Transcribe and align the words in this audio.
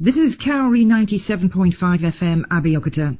This 0.00 0.16
is 0.16 0.34
Cowrie 0.34 0.84
97.5 0.84 1.70
FM 2.00 2.42
Abeokuta. 2.48 3.16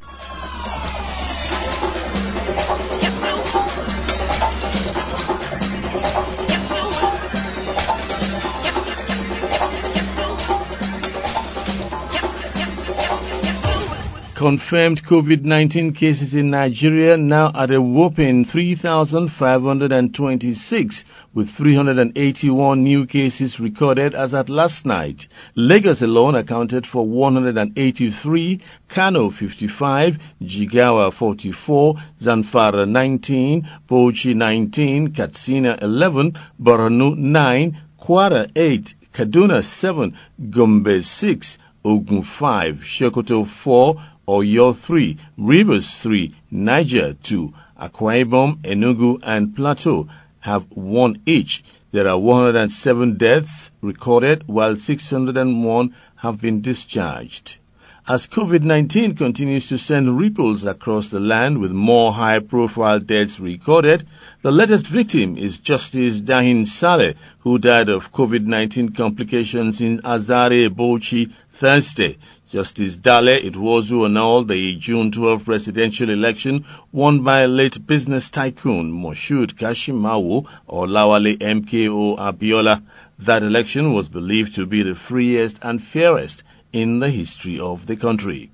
Confirmed 14.44 15.00
COVID-19 15.02 15.96
cases 15.96 16.34
in 16.34 16.50
Nigeria 16.50 17.16
now 17.16 17.50
at 17.54 17.70
a 17.70 17.80
whopping 17.80 18.44
3,526 18.44 21.04
with 21.32 21.48
381 21.48 22.84
new 22.84 23.06
cases 23.06 23.58
recorded 23.58 24.14
as 24.14 24.34
at 24.34 24.50
last 24.50 24.84
night. 24.84 25.28
Lagos 25.56 26.02
alone 26.02 26.34
accounted 26.34 26.86
for 26.86 27.06
183, 27.06 28.60
Kano 28.86 29.30
55, 29.30 30.18
Jigawa 30.42 31.10
44, 31.10 31.94
Zamfara 32.20 32.86
19, 32.86 33.66
Bauchi 33.88 34.34
19, 34.34 35.14
Katsina 35.14 35.78
11, 35.80 36.34
Borno 36.60 37.16
9, 37.16 37.78
Kwara 37.98 38.46
8, 38.54 38.94
Kaduna 39.10 39.64
7, 39.64 40.14
Gombe 40.50 41.02
6, 41.02 41.58
Ogun 41.86 42.22
5, 42.22 42.82
Sokoto 42.84 43.44
4, 43.46 43.96
Oyo 44.26 44.74
3, 44.74 45.16
Rivers 45.36 46.00
3, 46.02 46.32
Niger 46.50 47.14
2, 47.22 47.52
Akwa 47.78 48.24
Ibom, 48.24 48.56
Enugu 48.62 49.18
and 49.22 49.54
Plateau 49.54 50.08
have 50.40 50.64
one 50.70 51.20
each. 51.26 51.62
There 51.92 52.08
are 52.08 52.18
107 52.18 53.18
deaths 53.18 53.70
recorded 53.82 54.44
while 54.46 54.76
601 54.76 55.94
have 56.16 56.40
been 56.40 56.62
discharged. 56.62 57.58
As 58.06 58.26
COVID-19 58.26 59.16
continues 59.16 59.70
to 59.70 59.78
send 59.78 60.18
ripples 60.18 60.64
across 60.64 61.08
the 61.08 61.20
land 61.20 61.56
with 61.56 61.72
more 61.72 62.12
high-profile 62.12 63.00
deaths 63.00 63.40
recorded, 63.40 64.04
the 64.42 64.52
latest 64.52 64.86
victim 64.86 65.38
is 65.38 65.56
Justice 65.56 66.20
Dahiru 66.20 66.66
Saleh, 66.66 67.14
who 67.38 67.58
died 67.58 67.88
of 67.88 68.12
COVID-19 68.12 68.94
complications 68.94 69.80
in 69.80 70.00
Azare, 70.00 70.68
Bauchi 70.68 71.32
Thursday. 71.50 72.18
Justice 72.50 72.98
Dale 72.98 73.40
Itwozu 73.40 74.04
annulled 74.04 74.48
the 74.48 74.76
June 74.76 75.10
12 75.10 75.46
presidential 75.46 76.10
election 76.10 76.66
won 76.92 77.24
by 77.24 77.46
late 77.46 77.86
business 77.86 78.28
tycoon 78.28 78.92
Moshood 78.92 79.54
Kashimawo 79.54 80.46
Olawale 80.68 81.38
MKO 81.38 82.18
Abiola. 82.18 82.82
That 83.20 83.42
election 83.42 83.94
was 83.94 84.10
believed 84.10 84.56
to 84.56 84.66
be 84.66 84.82
the 84.82 84.94
freest 84.94 85.58
and 85.62 85.82
fairest 85.82 86.42
in 86.74 86.98
the 86.98 87.08
history 87.08 87.60
of 87.60 87.86
the 87.86 87.94
country. 87.94 88.50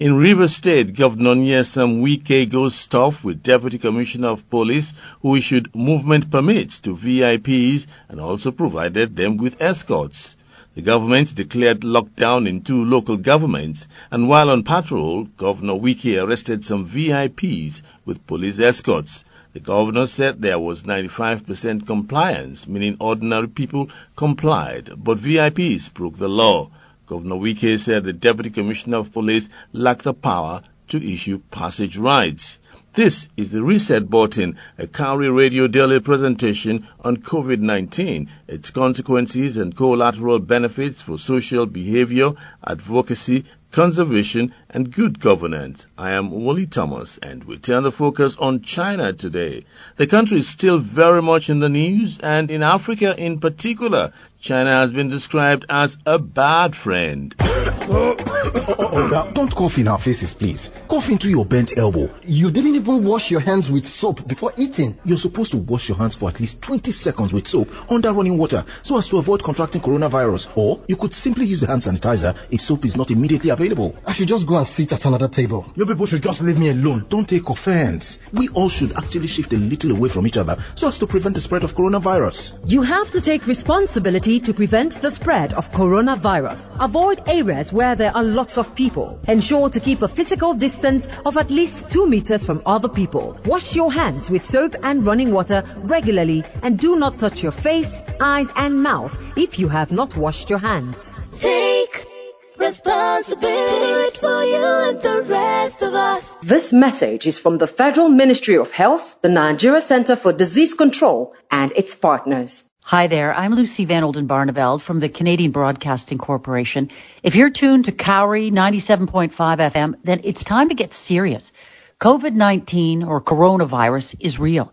In 0.00 0.16
Rivers 0.16 0.56
State, 0.56 0.96
Governor 0.96 1.36
Nyesom 1.36 2.00
Wike 2.02 2.50
goes 2.50 2.88
tough 2.88 3.22
with 3.22 3.44
Deputy 3.44 3.78
Commissioner 3.78 4.30
of 4.30 4.50
Police 4.50 4.92
who 5.20 5.36
issued 5.36 5.72
movement 5.72 6.28
permits 6.28 6.80
to 6.80 6.96
VIPs 6.96 7.86
and 8.08 8.18
also 8.18 8.50
provided 8.50 9.14
them 9.14 9.36
with 9.36 9.62
escorts. 9.62 10.34
The 10.74 10.82
government 10.82 11.36
declared 11.36 11.82
lockdown 11.82 12.48
in 12.48 12.62
two 12.62 12.84
local 12.84 13.16
governments, 13.16 13.86
and 14.10 14.28
while 14.28 14.50
on 14.50 14.64
patrol, 14.64 15.28
Governor 15.36 15.74
Wike 15.74 16.20
arrested 16.20 16.64
some 16.64 16.88
VIPs 16.88 17.82
with 18.04 18.26
police 18.26 18.58
escorts. 18.58 19.22
The 19.52 19.60
governor 19.60 20.08
said 20.08 20.42
there 20.42 20.58
was 20.58 20.82
95% 20.82 21.86
compliance, 21.86 22.66
meaning 22.66 22.96
ordinary 22.98 23.46
people 23.48 23.88
complied, 24.16 24.90
but 24.96 25.18
VIPs 25.18 25.94
broke 25.94 26.18
the 26.18 26.28
law. 26.28 26.70
Governor 27.12 27.36
Wike 27.36 27.78
said 27.78 28.04
the 28.04 28.14
Deputy 28.14 28.48
Commissioner 28.48 28.96
of 28.96 29.12
Police 29.12 29.46
lacked 29.74 30.04
the 30.04 30.14
power 30.14 30.62
to 30.88 30.96
issue 30.96 31.42
passage 31.50 31.98
rights. 31.98 32.58
This 32.94 33.28
is 33.36 33.50
the 33.50 33.62
Reset 33.62 34.08
Button, 34.08 34.56
a 34.78 34.86
Cowrie 34.86 35.28
Radio 35.28 35.66
daily 35.66 36.00
presentation 36.00 36.88
on 37.00 37.18
COVID-19, 37.18 38.28
its 38.48 38.70
consequences 38.70 39.58
and 39.58 39.76
collateral 39.76 40.38
benefits 40.38 41.02
for 41.02 41.18
social 41.18 41.66
behavior, 41.66 42.30
advocacy, 42.66 43.44
conservation, 43.72 44.54
and 44.70 44.92
good 44.92 45.18
governance. 45.18 45.86
I 45.96 46.12
am 46.12 46.30
Wally 46.30 46.66
Thomas, 46.66 47.18
and 47.22 47.42
we 47.44 47.58
turn 47.58 47.82
the 47.82 47.90
focus 47.90 48.36
on 48.38 48.60
China 48.60 49.12
today. 49.12 49.64
The 49.96 50.06
country 50.06 50.38
is 50.38 50.48
still 50.48 50.78
very 50.78 51.22
much 51.22 51.48
in 51.48 51.60
the 51.60 51.68
news, 51.68 52.18
and 52.22 52.50
in 52.50 52.62
Africa 52.62 53.14
in 53.16 53.40
particular, 53.40 54.12
China 54.40 54.72
has 54.72 54.92
been 54.92 55.08
described 55.08 55.64
as 55.68 55.96
a 56.04 56.18
bad 56.18 56.74
friend. 56.74 57.34
Oga, 57.38 59.32
don't 59.34 59.54
cough 59.54 59.78
in 59.78 59.86
our 59.88 60.00
faces, 60.00 60.34
please. 60.34 60.68
Cough 60.88 61.08
into 61.08 61.28
your 61.28 61.46
bent 61.46 61.78
elbow. 61.78 62.10
You 62.22 62.50
didn't 62.50 62.74
even 62.74 63.04
wash 63.04 63.30
your 63.30 63.40
hands 63.40 63.70
with 63.70 63.86
soap 63.86 64.26
before 64.26 64.52
eating. 64.56 64.98
You're 65.04 65.16
supposed 65.16 65.52
to 65.52 65.58
wash 65.58 65.88
your 65.88 65.96
hands 65.96 66.16
for 66.16 66.28
at 66.28 66.40
least 66.40 66.60
20 66.60 66.90
seconds 66.90 67.32
with 67.32 67.46
soap 67.46 67.68
under 67.88 68.12
running 68.12 68.36
water 68.36 68.64
so 68.82 68.98
as 68.98 69.08
to 69.10 69.18
avoid 69.18 69.44
contracting 69.44 69.80
coronavirus. 69.80 70.48
Or 70.56 70.80
you 70.88 70.96
could 70.96 71.14
simply 71.14 71.46
use 71.46 71.62
a 71.62 71.68
hand 71.68 71.82
sanitizer 71.82 72.36
if 72.50 72.60
soap 72.60 72.84
is 72.84 72.96
not 72.96 73.12
immediately 73.12 73.50
available. 73.50 73.61
I 73.62 74.12
should 74.12 74.26
just 74.26 74.46
go 74.46 74.56
and 74.56 74.66
sit 74.66 74.92
at 74.92 75.04
another 75.04 75.28
table. 75.28 75.64
You 75.76 75.86
people 75.86 76.06
should 76.06 76.22
just 76.22 76.40
leave 76.40 76.58
me 76.58 76.70
alone. 76.70 77.06
Don't 77.08 77.28
take 77.28 77.48
offense. 77.48 78.18
We 78.32 78.48
all 78.48 78.68
should 78.68 78.92
actually 78.92 79.28
shift 79.28 79.52
a 79.52 79.56
little 79.56 79.92
away 79.92 80.08
from 80.08 80.26
each 80.26 80.36
other 80.36 80.56
so 80.74 80.88
as 80.88 80.98
to 80.98 81.06
prevent 81.06 81.36
the 81.36 81.40
spread 81.40 81.62
of 81.62 81.74
coronavirus. 81.74 82.58
You 82.66 82.82
have 82.82 83.10
to 83.12 83.20
take 83.20 83.46
responsibility 83.46 84.40
to 84.40 84.52
prevent 84.52 85.00
the 85.00 85.10
spread 85.10 85.52
of 85.52 85.70
coronavirus. 85.70 86.70
Avoid 86.80 87.22
areas 87.28 87.72
where 87.72 87.94
there 87.94 88.14
are 88.16 88.24
lots 88.24 88.58
of 88.58 88.74
people. 88.74 89.20
Ensure 89.28 89.70
to 89.70 89.80
keep 89.80 90.02
a 90.02 90.08
physical 90.08 90.54
distance 90.54 91.06
of 91.24 91.36
at 91.36 91.50
least 91.50 91.90
2 91.90 92.08
meters 92.08 92.44
from 92.44 92.62
other 92.66 92.88
people. 92.88 93.38
Wash 93.46 93.76
your 93.76 93.92
hands 93.92 94.28
with 94.28 94.44
soap 94.44 94.74
and 94.82 95.06
running 95.06 95.32
water 95.32 95.62
regularly 95.84 96.42
and 96.62 96.78
do 96.78 96.96
not 96.96 97.18
touch 97.18 97.42
your 97.42 97.52
face, 97.52 97.90
eyes 98.20 98.48
and 98.56 98.82
mouth 98.82 99.12
if 99.36 99.58
you 99.58 99.68
have 99.68 99.92
not 99.92 100.16
washed 100.16 100.50
your 100.50 100.58
hands. 100.58 100.96
Take 101.40 102.11
responsibility 102.58 104.18
for 104.18 104.44
you 104.44 104.64
and 104.88 105.00
the 105.00 105.22
rest 105.22 105.82
of 105.82 105.94
us. 105.94 106.24
This 106.42 106.72
message 106.72 107.26
is 107.26 107.38
from 107.38 107.58
the 107.58 107.66
Federal 107.66 108.08
Ministry 108.08 108.56
of 108.56 108.70
Health, 108.70 109.18
the 109.22 109.28
Nigeria 109.28 109.80
Center 109.80 110.16
for 110.16 110.32
Disease 110.32 110.74
Control 110.74 111.34
and 111.50 111.72
its 111.72 111.94
partners. 111.96 112.62
Hi 112.84 113.06
there, 113.06 113.32
I'm 113.32 113.54
Lucy 113.54 113.84
Van 113.84 114.02
Oldenbarneveld 114.02 114.82
from 114.82 114.98
the 115.00 115.08
Canadian 115.08 115.52
Broadcasting 115.52 116.18
Corporation. 116.18 116.90
If 117.22 117.36
you're 117.36 117.50
tuned 117.50 117.84
to 117.84 117.92
Cowrie 117.92 118.50
97.5 118.50 119.32
FM, 119.32 119.94
then 120.04 120.20
it's 120.24 120.42
time 120.42 120.68
to 120.68 120.74
get 120.74 120.92
serious. 120.92 121.52
COVID-19 122.00 123.06
or 123.06 123.20
coronavirus 123.22 124.16
is 124.18 124.38
real. 124.38 124.72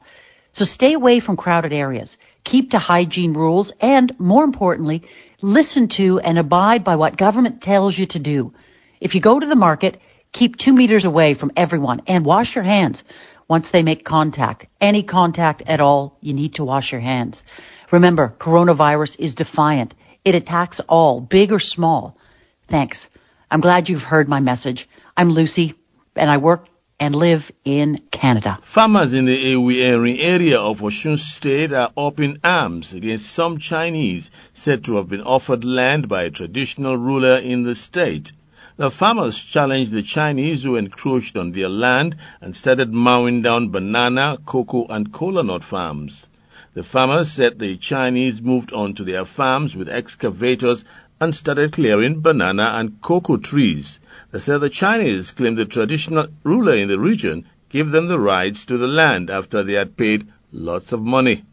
So 0.52 0.66
stay 0.66 0.94
away 0.94 1.20
from 1.20 1.38
crowded 1.38 1.72
areas, 1.72 2.18
keep 2.44 2.72
to 2.72 2.80
hygiene 2.80 3.34
rules, 3.34 3.72
and 3.80 4.12
more 4.18 4.44
importantly, 4.44 5.04
listen 5.42 5.88
to 5.90 6.20
and 6.20 6.38
abide 6.38 6.84
by 6.84 6.96
what 6.96 7.18
government 7.18 7.62
tells 7.62 7.98
you 7.98 8.06
to 8.08 8.20
do. 8.20 8.54
If 9.00 9.16
you 9.16 9.22
go 9.22 9.40
to 9.40 9.46
the 9.46 9.56
market, 9.56 10.00
keep 10.32 10.58
two 10.58 10.74
meters 10.74 11.06
away 11.06 11.34
from 11.34 11.52
everyone 11.56 12.02
and 12.08 12.26
wash 12.26 12.56
your 12.56 12.64
hands 12.64 13.04
once 13.48 13.72
they 13.72 13.84
make 13.84 14.06
contact. 14.06 14.68
Any 14.80 15.04
contact 15.04 15.64
at 15.66 15.80
all, 15.80 16.18
you 16.22 16.34
need 16.34 16.56
to 16.56 16.66
wash 16.66 16.92
your 16.92 17.02
hands. 17.02 17.44
Remember, 17.92 18.36
coronavirus 18.40 19.20
is 19.20 19.36
defiant. 19.36 19.94
It 20.24 20.36
attacks 20.36 20.80
all, 20.88 21.22
big 21.22 21.52
or 21.52 21.60
small. 21.60 22.18
Thanks. 22.70 23.08
I'm 23.50 23.62
glad 23.62 23.90
you've 23.90 24.04
heard 24.04 24.30
my 24.30 24.40
message. 24.40 24.88
I'm 25.18 25.32
Lucy, 25.32 25.74
and 26.16 26.30
I 26.30 26.38
work 26.38 26.68
and 27.00 27.16
live 27.16 27.52
in 27.64 28.02
Canada. 28.12 28.60
Farmers 28.62 29.14
in 29.14 29.26
the 29.26 29.36
Ewi 29.36 29.82
area 30.22 30.60
of 30.60 30.80
Osun 30.80 31.18
State 31.18 31.72
are 31.72 31.92
up 31.98 32.20
in 32.20 32.40
arms 32.44 32.94
against 32.94 33.34
some 33.34 33.58
Chinese 33.58 34.30
said 34.54 34.84
to 34.84 34.98
have 34.98 35.08
been 35.08 35.22
offered 35.22 35.64
land 35.64 36.10
by 36.10 36.24
a 36.24 36.32
traditional 36.32 36.98
ruler 36.98 37.38
in 37.38 37.64
the 37.64 37.76
state. 37.76 38.34
The 38.76 38.92
farmers 38.92 39.38
challenged 39.38 39.92
the 39.92 40.04
Chinese 40.04 40.64
who 40.64 40.76
encroached 40.76 41.36
on 41.36 41.52
their 41.52 41.70
land 41.70 42.16
and 42.42 42.56
started 42.56 42.94
mowing 42.94 43.42
down 43.42 43.70
banana, 43.70 44.38
cocoa, 44.46 44.86
and 44.90 45.12
cola 45.12 45.44
nut 45.44 45.64
farms. 45.64 46.30
The 46.76 46.84
farmers 46.84 47.32
said 47.32 47.60
the 47.60 47.78
Chinese 47.78 48.42
moved 48.42 48.72
onto 48.72 49.04
their 49.04 49.26
farms 49.26 49.76
with 49.76 49.90
excavators 49.90 50.86
and 51.20 51.36
started 51.36 51.74
clearing 51.74 52.22
banana 52.22 52.74
and 52.76 53.02
cocoa 53.02 53.38
trees. 53.38 54.00
They 54.32 54.40
said 54.40 54.60
the 54.60 54.70
Chinese 54.70 55.32
claimed 55.32 55.58
the 55.58 55.66
traditional 55.66 56.28
ruler 56.44 56.76
in 56.76 56.88
the 56.88 57.00
region 57.00 57.46
gave 57.70 57.90
them 57.90 58.08
the 58.08 58.20
rights 58.20 58.66
to 58.66 58.78
the 58.78 58.88
land 58.88 59.30
after 59.30 59.64
they 59.64 59.74
had 59.74 59.98
paid 59.98 60.28
lots 60.52 60.92
of 60.92 61.02
money. 61.02 61.44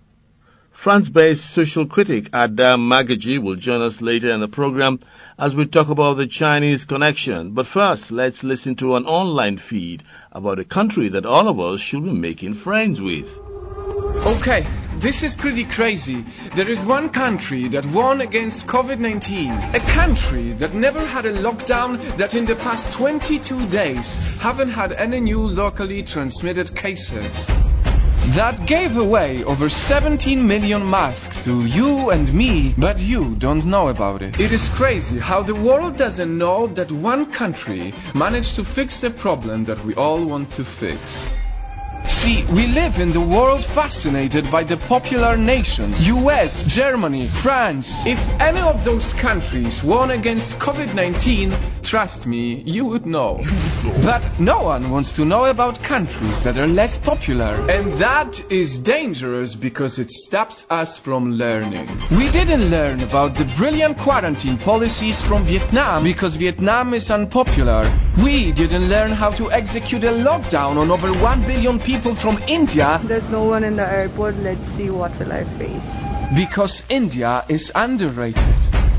France-based 0.72 1.54
social 1.54 1.86
critic 1.86 2.28
Adam 2.32 2.88
Magaji 2.88 3.42
will 3.42 3.56
join 3.56 3.80
us 3.80 4.02
later 4.02 4.30
in 4.30 4.40
the 4.40 4.48
program 4.48 5.00
as 5.38 5.54
we 5.54 5.66
talk 5.66 5.88
about 5.88 6.14
the 6.14 6.26
Chinese 6.26 6.84
connection. 6.84 7.52
But 7.52 7.66
first, 7.66 8.12
let's 8.12 8.44
listen 8.44 8.76
to 8.76 8.96
an 8.96 9.06
online 9.06 9.56
feed 9.56 10.02
about 10.32 10.58
a 10.58 10.64
country 10.64 11.08
that 11.08 11.24
all 11.24 11.48
of 11.48 11.58
us 11.58 11.80
should 11.80 12.04
be 12.04 12.12
making 12.12 12.54
friends 12.54 13.00
with. 13.00 13.26
Okay, 14.26 14.66
this 15.00 15.22
is 15.22 15.36
pretty 15.36 15.64
crazy. 15.64 16.24
There 16.54 16.70
is 16.70 16.82
one 16.84 17.10
country 17.10 17.68
that 17.68 17.84
won 17.86 18.20
against 18.20 18.66
COVID-19. 18.66 19.74
A 19.74 19.80
country 19.92 20.52
that 20.54 20.74
never 20.74 21.00
had 21.00 21.26
a 21.26 21.32
lockdown 21.32 22.16
that 22.18 22.34
in 22.34 22.46
the 22.46 22.56
past 22.56 22.96
22 22.96 23.68
days 23.68 24.16
haven't 24.40 24.70
had 24.70 24.92
any 24.92 25.20
new 25.20 25.40
locally 25.40 26.02
transmitted 26.02 26.74
cases. 26.74 27.46
That 28.34 28.66
gave 28.66 28.96
away 28.96 29.44
over 29.44 29.68
17 29.68 30.46
million 30.46 30.88
masks 30.88 31.42
to 31.44 31.64
you 31.64 32.10
and 32.10 32.32
me, 32.34 32.74
but 32.76 32.98
you 32.98 33.36
don't 33.36 33.64
know 33.64 33.88
about 33.88 34.20
it. 34.22 34.40
It 34.40 34.50
is 34.50 34.68
crazy 34.70 35.18
how 35.18 35.42
the 35.42 35.54
world 35.54 35.96
doesn't 35.96 36.36
know 36.36 36.66
that 36.74 36.90
one 36.90 37.32
country 37.32 37.94
managed 38.14 38.56
to 38.56 38.64
fix 38.64 39.00
the 39.00 39.10
problem 39.10 39.64
that 39.66 39.84
we 39.84 39.94
all 39.94 40.26
want 40.26 40.50
to 40.52 40.64
fix. 40.64 41.28
See, 42.08 42.44
we 42.54 42.68
live 42.68 42.98
in 43.00 43.12
the 43.12 43.20
world 43.20 43.64
fascinated 43.64 44.48
by 44.50 44.62
the 44.62 44.76
popular 44.76 45.36
nations 45.36 46.06
US, 46.06 46.62
Germany, 46.62 47.28
France. 47.42 47.90
If 48.06 48.18
any 48.40 48.60
of 48.60 48.84
those 48.84 49.12
countries 49.14 49.82
won 49.82 50.12
against 50.12 50.56
COVID 50.60 50.94
19, 50.94 51.52
trust 51.82 52.26
me, 52.28 52.62
you 52.64 52.84
would 52.86 53.06
know. 53.06 53.42
But 54.06 54.22
no 54.38 54.62
one 54.62 54.90
wants 54.90 55.10
to 55.12 55.24
know 55.24 55.46
about 55.46 55.82
countries 55.82 56.40
that 56.44 56.58
are 56.58 56.66
less 56.68 56.96
popular. 56.96 57.54
And 57.68 58.00
that 58.00 58.38
is 58.52 58.78
dangerous 58.78 59.56
because 59.56 59.98
it 59.98 60.10
stops 60.10 60.64
us 60.70 60.98
from 60.98 61.32
learning. 61.32 61.88
We 62.12 62.30
didn't 62.30 62.70
learn 62.70 63.00
about 63.00 63.34
the 63.34 63.52
brilliant 63.58 63.98
quarantine 63.98 64.58
policies 64.58 65.24
from 65.24 65.44
Vietnam 65.44 66.04
because 66.04 66.36
Vietnam 66.36 66.94
is 66.94 67.10
unpopular. 67.10 67.82
We 68.22 68.52
didn't 68.52 68.88
learn 68.88 69.10
how 69.10 69.30
to 69.32 69.50
execute 69.50 70.04
a 70.04 70.12
lockdown 70.12 70.76
on 70.76 70.90
over 70.92 71.10
1 71.12 71.46
billion 71.46 71.80
people 71.80 71.95
from 72.02 72.38
India 72.46 73.00
There's 73.06 73.28
no 73.30 73.44
one 73.44 73.64
in 73.64 73.76
the 73.76 73.82
airport. 73.86 74.36
Let's 74.36 74.68
see 74.76 74.90
what 74.90 75.18
will 75.18 75.32
I 75.32 75.44
face. 75.58 76.36
because 76.36 76.82
India 76.90 77.42
is 77.48 77.72
underrated. 77.74 78.42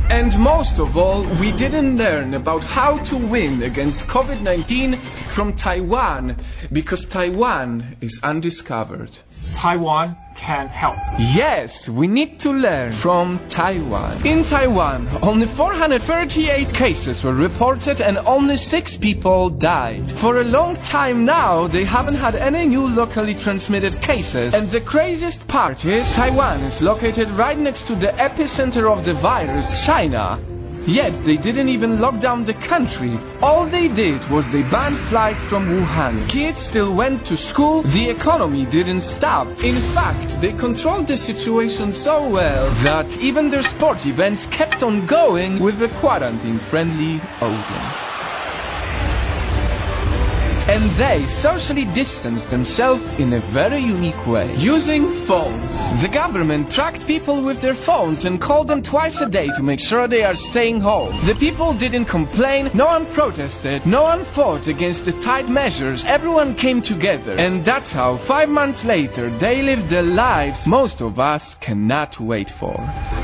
And 0.09 0.31
most 0.39 0.79
of 0.79 0.95
all, 0.95 1.23
we 1.39 1.51
didn't 1.51 1.97
learn 1.97 2.33
about 2.33 2.63
how 2.63 2.97
to 3.05 3.15
win 3.17 3.61
against 3.63 4.07
COVID 4.07 4.41
19 4.41 4.95
from 5.35 5.55
Taiwan 5.55 6.37
because 6.71 7.05
Taiwan 7.05 7.97
is 8.01 8.19
undiscovered. 8.23 9.11
Taiwan 9.55 10.15
can 10.35 10.67
help. 10.67 10.97
Yes, 11.17 11.89
we 11.89 12.07
need 12.07 12.39
to 12.41 12.51
learn 12.51 12.91
from 12.91 13.39
Taiwan. 13.49 14.25
In 14.25 14.43
Taiwan, 14.43 15.07
only 15.21 15.47
438 15.47 16.73
cases 16.73 17.23
were 17.23 17.33
reported 17.33 18.01
and 18.01 18.17
only 18.19 18.57
6 18.57 18.97
people 18.97 19.49
died. 19.49 20.11
For 20.21 20.41
a 20.41 20.43
long 20.43 20.75
time 20.75 21.25
now, 21.25 21.67
they 21.67 21.85
haven't 21.85 22.15
had 22.15 22.35
any 22.35 22.67
new 22.67 22.87
locally 22.87 23.33
transmitted 23.35 23.99
cases. 24.01 24.53
And 24.53 24.69
the 24.69 24.81
craziest 24.81 25.47
part 25.47 25.85
is 25.85 26.07
Taiwan 26.13 26.61
is 26.61 26.81
located 26.81 27.29
right 27.31 27.57
next 27.57 27.87
to 27.87 27.95
the 27.95 28.13
epicenter 28.17 28.91
of 28.91 29.05
the 29.05 29.15
virus, 29.15 29.85
China. 29.85 30.56
Yet 30.87 31.25
they 31.25 31.35
didn't 31.35 31.67
even 31.67 31.99
lock 31.99 32.21
down 32.21 32.45
the 32.45 32.53
country. 32.53 33.19
All 33.41 33.65
they 33.69 33.89
did 33.89 34.21
was 34.31 34.49
they 34.53 34.61
banned 34.63 34.97
flights 35.09 35.43
from 35.43 35.67
Wuhan. 35.67 36.29
Kids 36.29 36.61
still 36.65 36.95
went 36.95 37.25
to 37.25 37.35
school. 37.35 37.83
The 37.83 38.09
economy 38.09 38.65
didn't 38.65 39.01
stop. 39.01 39.47
In 39.61 39.81
fact, 39.93 40.39
they 40.39 40.53
controlled 40.53 41.07
the 41.07 41.17
situation 41.17 41.91
so 41.91 42.29
well 42.29 42.71
that 42.85 43.11
even 43.17 43.49
their 43.49 43.63
sport 43.63 44.05
events 44.05 44.45
kept 44.45 44.81
on 44.81 45.05
going 45.05 45.59
with 45.61 45.75
a 45.83 45.89
quarantine-friendly 45.99 47.19
audience. 47.41 48.16
And 50.77 50.95
they 50.95 51.25
socially 51.25 51.85
distanced 51.85 52.51
themselves 52.51 53.03
in 53.17 53.33
a 53.33 53.41
very 53.51 53.79
unique 53.79 54.27
way. 54.27 54.53
Using 54.57 55.25
phones. 55.25 55.73
The 56.03 56.07
government 56.13 56.69
tracked 56.69 57.07
people 57.07 57.43
with 57.43 57.63
their 57.63 57.73
phones 57.73 58.25
and 58.25 58.39
called 58.39 58.67
them 58.67 58.83
twice 58.83 59.19
a 59.19 59.27
day 59.27 59.47
to 59.57 59.63
make 59.63 59.79
sure 59.79 60.07
they 60.07 60.21
are 60.21 60.35
staying 60.35 60.79
home. 60.79 61.25
The 61.25 61.33
people 61.33 61.73
didn't 61.73 62.05
complain, 62.05 62.69
no 62.75 62.85
one 62.85 63.11
protested, 63.11 63.87
no 63.87 64.03
one 64.03 64.23
fought 64.23 64.67
against 64.67 65.05
the 65.05 65.13
tight 65.13 65.49
measures. 65.49 66.05
Everyone 66.05 66.53
came 66.53 66.83
together. 66.83 67.31
And 67.31 67.65
that's 67.65 67.91
how, 67.91 68.17
five 68.27 68.47
months 68.47 68.85
later, 68.85 69.35
they 69.39 69.63
lived 69.63 69.89
the 69.89 70.03
lives 70.03 70.67
most 70.67 71.01
of 71.01 71.17
us 71.17 71.55
cannot 71.55 72.19
wait 72.19 72.51
for. 72.51 72.75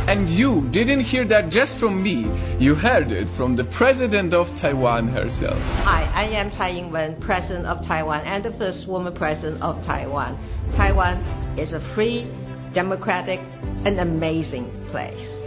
And 0.10 0.28
you 0.28 0.68
didn't 0.72 1.02
hear 1.02 1.28
that 1.28 1.52
just 1.52 1.78
from 1.78 2.02
me. 2.02 2.26
You 2.58 2.74
heard 2.74 3.12
it 3.12 3.28
from 3.38 3.56
the 3.56 3.66
president 3.66 4.34
of 4.34 4.48
Taiwan 4.56 5.08
herself. 5.08 5.60
Hi, 5.86 6.10
I 6.16 6.24
am 6.30 6.50
Tsai 6.50 6.72
Ing-wen, 6.72 7.22
President 7.22 7.43
of 7.52 7.86
Taiwan 7.86 8.22
and 8.26 8.44
the 8.44 8.52
first 8.54 8.88
woman 8.88 9.14
President 9.14 9.62
of 9.62 9.84
Taiwan. 9.86 10.38
Taiwan 10.76 11.18
is 11.60 11.74
a 11.74 11.80
free, 11.94 12.26
democratic, 12.74 13.40
and 13.86 14.00
amazing 14.00 14.72
place. 14.90 15.43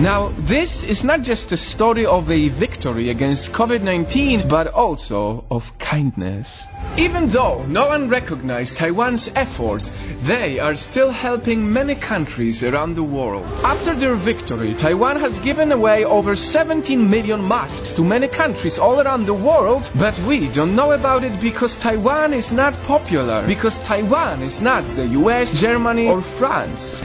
Now, 0.00 0.32
this 0.48 0.82
is 0.82 1.04
not 1.04 1.22
just 1.22 1.52
a 1.52 1.56
story 1.56 2.06
of 2.06 2.30
a 2.30 2.48
victory 2.48 3.10
against 3.10 3.52
COVID 3.52 3.82
19, 3.82 4.48
but 4.48 4.68
also 4.68 5.44
of 5.50 5.62
kindness. 5.78 6.62
Even 6.96 7.28
though 7.28 7.64
no 7.66 7.88
one 7.88 8.08
recognized 8.08 8.76
Taiwan's 8.76 9.28
efforts, 9.34 9.90
they 10.26 10.58
are 10.58 10.74
still 10.74 11.10
helping 11.10 11.72
many 11.72 11.94
countries 11.94 12.62
around 12.62 12.94
the 12.94 13.04
world. 13.04 13.44
After 13.62 13.94
their 13.94 14.16
victory, 14.16 14.74
Taiwan 14.74 15.20
has 15.20 15.38
given 15.38 15.70
away 15.70 16.04
over 16.04 16.34
17 16.34 17.10
million 17.10 17.46
masks 17.46 17.92
to 17.94 18.02
many 18.02 18.28
countries 18.28 18.78
all 18.78 19.00
around 19.00 19.26
the 19.26 19.34
world, 19.34 19.90
but 19.94 20.18
we 20.26 20.50
don't 20.52 20.74
know 20.74 20.92
about 20.92 21.24
it 21.24 21.40
because 21.40 21.76
Taiwan 21.76 22.32
is 22.32 22.52
not 22.52 22.72
popular, 22.86 23.46
because 23.46 23.78
Taiwan 23.78 24.42
is 24.42 24.60
not 24.60 24.82
the 24.96 25.06
US, 25.20 25.60
Germany, 25.60 26.08
or 26.08 26.22
France. 26.22 27.02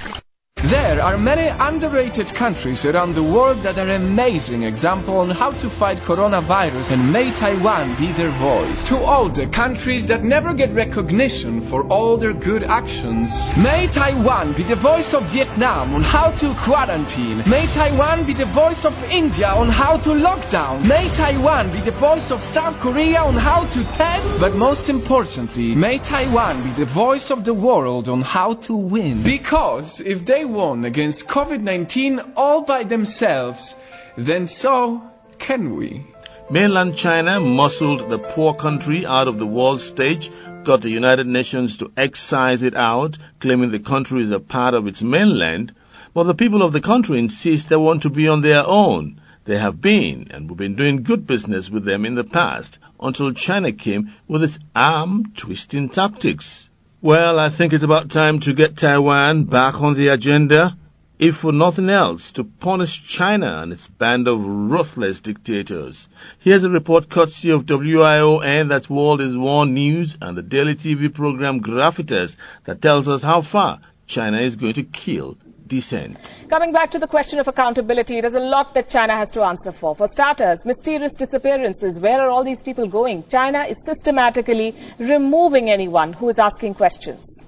There 0.69 0.99
are 0.99 1.15
many 1.15 1.45
underrated 1.59 2.33
countries 2.33 2.85
around 2.85 3.13
the 3.13 3.21
world 3.21 3.61
that 3.61 3.77
are 3.77 3.91
amazing 3.91 4.63
example 4.63 5.19
on 5.19 5.29
how 5.29 5.51
to 5.61 5.69
fight 5.69 5.99
coronavirus 5.99 6.89
and 6.93 7.13
may 7.13 7.29
Taiwan 7.29 7.95
be 7.99 8.11
their 8.13 8.31
voice. 8.41 8.89
To 8.89 8.97
all 8.97 9.29
the 9.29 9.45
countries 9.45 10.07
that 10.07 10.23
never 10.23 10.55
get 10.55 10.73
recognition 10.73 11.69
for 11.69 11.83
all 11.85 12.17
their 12.17 12.33
good 12.33 12.63
actions, 12.63 13.29
may 13.61 13.85
Taiwan 13.93 14.53
be 14.57 14.63
the 14.63 14.75
voice 14.75 15.13
of 15.13 15.21
Vietnam 15.31 15.93
on 15.93 16.01
how 16.01 16.31
to 16.31 16.55
quarantine. 16.65 17.43
May 17.47 17.67
Taiwan 17.67 18.25
be 18.25 18.33
the 18.33 18.49
voice 18.49 18.85
of 18.85 18.93
India 19.11 19.49
on 19.49 19.69
how 19.69 19.97
to 19.97 20.09
lockdown. 20.17 20.81
May 20.87 21.13
Taiwan 21.13 21.71
be 21.73 21.81
the 21.81 21.95
voice 21.99 22.31
of 22.31 22.41
South 22.41 22.81
Korea 22.81 23.19
on 23.21 23.35
how 23.35 23.69
to 23.69 23.83
test. 23.93 24.39
But 24.39 24.55
most 24.55 24.89
importantly, 24.89 25.75
may 25.75 25.99
Taiwan 25.99 26.63
be 26.63 26.73
the 26.73 26.89
voice 26.91 27.29
of 27.29 27.45
the 27.45 27.53
world 27.53 28.09
on 28.09 28.23
how 28.23 28.55
to 28.65 28.73
win. 28.75 29.21
Because 29.23 30.01
if 30.03 30.25
they 30.25 30.54
won 30.55 30.85
against 30.85 31.27
COVID 31.27 31.61
19 31.61 32.21
all 32.35 32.63
by 32.63 32.83
themselves, 32.83 33.75
then 34.17 34.47
so 34.47 35.01
can 35.37 35.75
we. 35.75 36.05
Mainland 36.49 36.95
China 36.95 37.39
muscled 37.39 38.09
the 38.09 38.19
poor 38.19 38.53
country 38.53 39.05
out 39.05 39.27
of 39.27 39.37
the 39.37 39.47
world 39.47 39.81
stage, 39.81 40.31
got 40.63 40.81
the 40.81 40.89
United 40.89 41.27
Nations 41.27 41.77
to 41.77 41.91
excise 41.97 42.61
it 42.61 42.75
out, 42.75 43.17
claiming 43.39 43.71
the 43.71 43.79
country 43.79 44.21
is 44.21 44.31
a 44.31 44.39
part 44.39 44.73
of 44.73 44.87
its 44.87 45.01
mainland. 45.01 45.73
But 46.13 46.23
the 46.23 46.35
people 46.35 46.63
of 46.63 46.71
the 46.71 46.81
country 46.81 47.19
insist 47.19 47.67
they 47.67 47.75
want 47.75 48.03
to 48.03 48.09
be 48.09 48.27
on 48.27 48.41
their 48.41 48.63
own. 48.65 49.19
They 49.45 49.57
have 49.57 49.81
been, 49.81 50.27
and 50.31 50.49
we've 50.49 50.57
been 50.57 50.75
doing 50.75 51.03
good 51.03 51.27
business 51.27 51.69
with 51.69 51.83
them 51.83 52.05
in 52.05 52.15
the 52.15 52.23
past, 52.23 52.79
until 52.99 53.33
China 53.33 53.71
came 53.71 54.11
with 54.27 54.43
its 54.43 54.59
arm 54.75 55.33
twisting 55.35 55.89
tactics. 55.89 56.69
Well, 57.05 57.37
I 57.37 57.51
think 57.51 57.71
it's 57.71 57.83
about 57.83 58.09
time 58.09 58.39
to 58.39 58.53
get 58.55 58.77
Taiwan 58.77 59.43
back 59.43 59.75
on 59.75 59.93
the 59.93 60.07
agenda, 60.07 60.75
if 61.19 61.35
for 61.35 61.51
nothing 61.51 61.87
else, 61.87 62.31
to 62.31 62.43
punish 62.43 63.07
China 63.07 63.59
and 63.61 63.71
its 63.71 63.87
band 63.87 64.27
of 64.27 64.39
ruthless 64.43 65.21
dictators. 65.21 66.07
Here's 66.39 66.63
a 66.63 66.69
report 66.71 67.11
courtesy 67.11 67.51
of 67.51 67.67
WION, 67.67 68.69
that's 68.69 68.89
World 68.89 69.21
is 69.21 69.37
One 69.37 69.75
News, 69.75 70.17
and 70.19 70.35
the 70.35 70.41
daily 70.41 70.73
TV 70.73 71.13
program 71.13 71.61
Gravitas 71.61 72.37
that 72.65 72.81
tells 72.81 73.07
us 73.07 73.21
how 73.21 73.43
far 73.43 73.81
China 74.07 74.39
is 74.39 74.55
going 74.55 74.73
to 74.73 74.83
kill 74.83 75.37
dissent. 75.67 76.33
Coming 76.49 76.71
back 76.71 76.91
to 76.91 76.99
the 76.99 77.07
question 77.07 77.39
of 77.39 77.47
accountability, 77.47 78.21
there's 78.21 78.35
a 78.35 78.39
lot 78.39 78.73
that 78.73 78.89
China 78.89 79.15
has 79.15 79.29
to 79.31 79.43
answer 79.43 79.71
for. 79.71 79.95
For 79.95 80.07
starters, 80.07 80.63
mysterious 80.65 81.13
disappearances. 81.13 81.99
Where 81.99 82.21
are 82.21 82.29
all 82.29 82.43
these 82.43 82.61
people 82.61 82.87
going? 82.87 83.23
China 83.29 83.63
is 83.63 83.77
systematically 83.83 84.75
removing 84.99 85.69
anyone 85.69 86.13
who 86.13 86.29
is 86.29 86.39
asking 86.39 86.75
questions. 86.75 87.45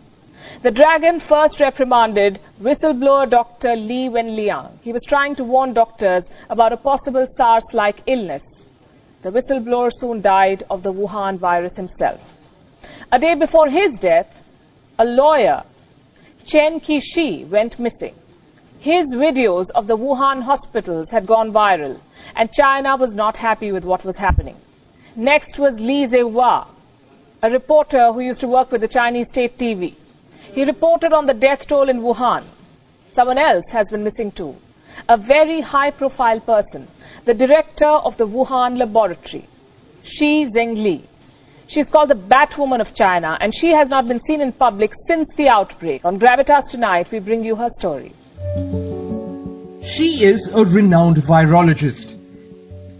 The 0.63 0.71
Dragon 0.71 1.19
first 1.19 1.59
reprimanded 1.59 2.39
whistleblower 2.61 3.29
Dr. 3.29 3.75
Li 3.75 4.09
Wenliang. 4.09 4.79
He 4.81 4.93
was 4.93 5.03
trying 5.07 5.35
to 5.35 5.43
warn 5.43 5.73
doctors 5.73 6.29
about 6.49 6.73
a 6.73 6.77
possible 6.77 7.27
SARS-like 7.35 8.01
illness. 8.07 8.43
The 9.21 9.31
whistleblower 9.31 9.89
soon 9.91 10.21
died 10.21 10.63
of 10.69 10.83
the 10.83 10.93
Wuhan 10.93 11.37
virus 11.37 11.75
himself. 11.75 12.21
A 13.11 13.19
day 13.19 13.35
before 13.35 13.67
his 13.67 13.97
death, 13.99 14.33
a 14.99 15.05
lawyer 15.05 15.63
Chen 16.47 16.79
Qiushi 16.79 17.49
went 17.49 17.77
missing. 17.77 18.15
His 18.79 19.13
videos 19.13 19.69
of 19.75 19.85
the 19.87 19.97
Wuhan 19.97 20.41
hospitals 20.41 21.09
had 21.09 21.27
gone 21.27 21.51
viral, 21.51 21.99
and 22.37 22.49
China 22.53 22.95
was 22.95 23.13
not 23.13 23.35
happy 23.35 23.73
with 23.73 23.83
what 23.83 24.05
was 24.05 24.15
happening. 24.15 24.55
Next 25.17 25.59
was 25.59 25.77
Li 25.77 26.07
Zehua, 26.07 26.67
a 27.43 27.49
reporter 27.49 28.13
who 28.13 28.21
used 28.21 28.39
to 28.39 28.47
work 28.47 28.71
with 28.71 28.79
the 28.79 28.87
Chinese 28.87 29.27
state 29.27 29.57
TV. 29.57 29.95
He 30.53 30.63
reported 30.63 31.11
on 31.11 31.25
the 31.25 31.33
death 31.33 31.67
toll 31.67 31.89
in 31.89 31.99
Wuhan. 31.99 32.45
Someone 33.11 33.37
else 33.37 33.65
has 33.73 33.91
been 33.91 34.05
missing 34.05 34.31
too. 34.31 34.55
A 35.09 35.17
very 35.17 35.59
high 35.59 35.91
profile 35.91 36.39
person, 36.39 36.87
the 37.25 37.33
director 37.33 37.93
of 38.07 38.15
the 38.15 38.25
Wuhan 38.25 38.77
laboratory, 38.77 39.45
Shi 40.01 40.45
Zhengli. 40.45 41.01
She's 41.67 41.89
called 41.89 42.09
the 42.09 42.15
Batwoman 42.15 42.79
of 42.79 42.93
China 42.93 43.37
and 43.41 43.53
she 43.53 43.73
has 43.73 43.89
not 43.89 44.07
been 44.07 44.21
seen 44.21 44.39
in 44.39 44.53
public 44.53 44.93
since 45.05 45.27
the 45.35 45.49
outbreak. 45.49 46.05
On 46.05 46.17
Gravitas 46.17 46.71
tonight, 46.71 47.11
we 47.11 47.19
bring 47.19 47.43
you 47.43 47.55
her 47.55 47.67
story. 47.69 48.13
She 49.83 50.23
is 50.23 50.49
a 50.53 50.63
renowned 50.63 51.17
virologist. 51.17 52.13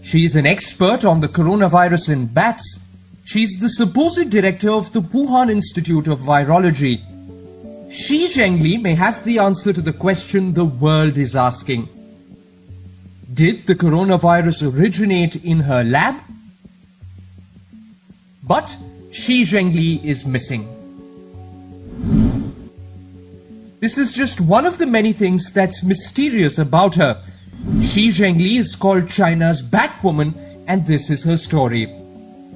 She 0.02 0.24
is 0.24 0.36
an 0.36 0.46
expert 0.46 1.04
on 1.04 1.20
the 1.20 1.28
coronavirus 1.28 2.10
in 2.10 2.26
bats. 2.26 2.78
She's 3.24 3.58
the 3.58 3.68
supposed 3.68 4.30
director 4.30 4.70
of 4.70 4.92
the 4.92 5.00
Wuhan 5.00 5.50
Institute 5.50 6.06
of 6.06 6.18
Virology. 6.20 7.00
Shi 7.90 8.28
Zhengli 8.28 8.80
may 8.80 8.94
have 8.94 9.24
the 9.24 9.38
answer 9.38 9.72
to 9.72 9.80
the 9.80 9.92
question 9.94 10.52
the 10.52 10.64
world 10.64 11.16
is 11.16 11.34
asking. 11.34 11.88
Did 13.32 13.66
the 13.66 13.74
coronavirus 13.74 14.74
originate 14.74 15.36
in 15.36 15.60
her 15.60 15.82
lab? 15.84 16.16
But 18.48 18.74
Shi 19.12 19.44
Zhengli 19.44 20.02
is 20.02 20.24
missing. 20.24 20.66
This 23.80 23.98
is 23.98 24.12
just 24.12 24.40
one 24.40 24.64
of 24.64 24.78
the 24.78 24.86
many 24.86 25.12
things 25.12 25.52
that's 25.52 25.84
mysterious 25.84 26.58
about 26.58 26.94
her. 26.94 27.22
Shi 27.82 28.08
Zhengli 28.08 28.58
is 28.58 28.74
called 28.74 29.08
China's 29.08 29.62
Batwoman 29.62 30.64
and 30.66 30.86
this 30.86 31.10
is 31.10 31.24
her 31.24 31.36
story. 31.36 31.86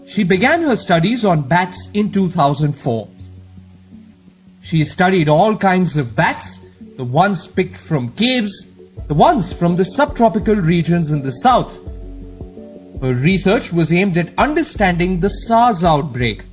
She 0.07 0.25
began 0.25 0.63
her 0.63 0.77
studies 0.77 1.25
on 1.25 1.47
bats 1.47 1.91
in 1.93 2.11
2004. 2.11 3.09
She 4.63 4.85
studied 4.85 5.29
all 5.29 5.59
kinds 5.59 5.97
of 5.97 6.17
bats, 6.17 6.61
the 6.97 7.05
ones 7.05 7.47
picked 7.47 7.77
from 7.77 8.13
caves, 8.13 8.67
the 9.09 9.15
ones 9.15 9.53
from 9.53 9.77
the 9.77 9.85
subtropical 9.85 10.57
regions 10.57 11.11
in 11.11 11.23
the 11.23 11.33
south. 11.33 11.77
Her 13.03 13.15
research 13.15 13.73
was 13.73 13.93
aimed 13.93 14.17
at 14.17 14.33
understanding 14.39 15.19
the 15.19 15.29
SARS 15.29 15.83
outbreak. 15.83 16.45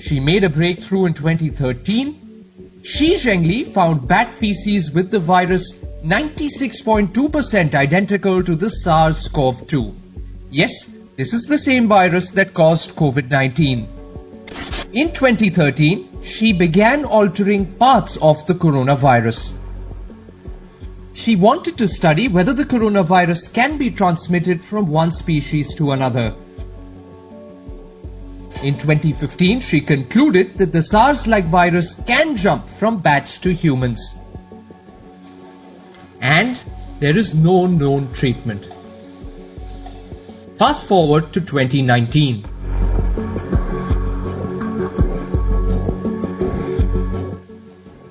She 0.00 0.18
made 0.18 0.42
a 0.42 0.50
breakthrough 0.50 1.06
in 1.06 1.14
2013. 1.14 2.80
Shi 2.82 3.14
Zhengli 3.14 3.72
found 3.72 4.08
bat 4.08 4.34
feces 4.34 4.90
with 4.90 5.12
the 5.12 5.20
virus 5.20 5.78
96.2% 6.04 7.76
identical 7.76 8.42
to 8.42 8.56
the 8.56 8.68
SARS-CoV-2. 8.68 9.94
Yes, 10.50 10.88
this 11.16 11.32
is 11.32 11.44
the 11.44 11.58
same 11.58 11.86
virus 11.86 12.30
that 12.30 12.52
caused 12.52 12.96
COVID-19. 12.96 13.86
In 14.94 15.14
2013, 15.14 16.24
she 16.24 16.52
began 16.52 17.04
altering 17.04 17.72
parts 17.74 18.18
of 18.20 18.44
the 18.48 18.54
coronavirus. 18.54 19.52
She 21.16 21.34
wanted 21.34 21.78
to 21.78 21.88
study 21.88 22.28
whether 22.28 22.52
the 22.52 22.66
coronavirus 22.66 23.50
can 23.54 23.78
be 23.78 23.90
transmitted 23.90 24.62
from 24.62 24.86
one 24.86 25.10
species 25.10 25.74
to 25.76 25.92
another. 25.92 26.34
In 28.62 28.76
2015, 28.78 29.60
she 29.60 29.80
concluded 29.80 30.58
that 30.58 30.72
the 30.72 30.82
SARS-like 30.82 31.46
virus 31.46 31.94
can 32.06 32.36
jump 32.36 32.68
from 32.68 33.00
bats 33.00 33.38
to 33.38 33.54
humans. 33.54 34.14
And 36.20 36.62
there 37.00 37.16
is 37.16 37.32
no 37.34 37.66
known 37.66 38.12
treatment. 38.12 38.68
Fast 40.58 40.86
forward 40.86 41.32
to 41.32 41.40
2019. 41.40 42.44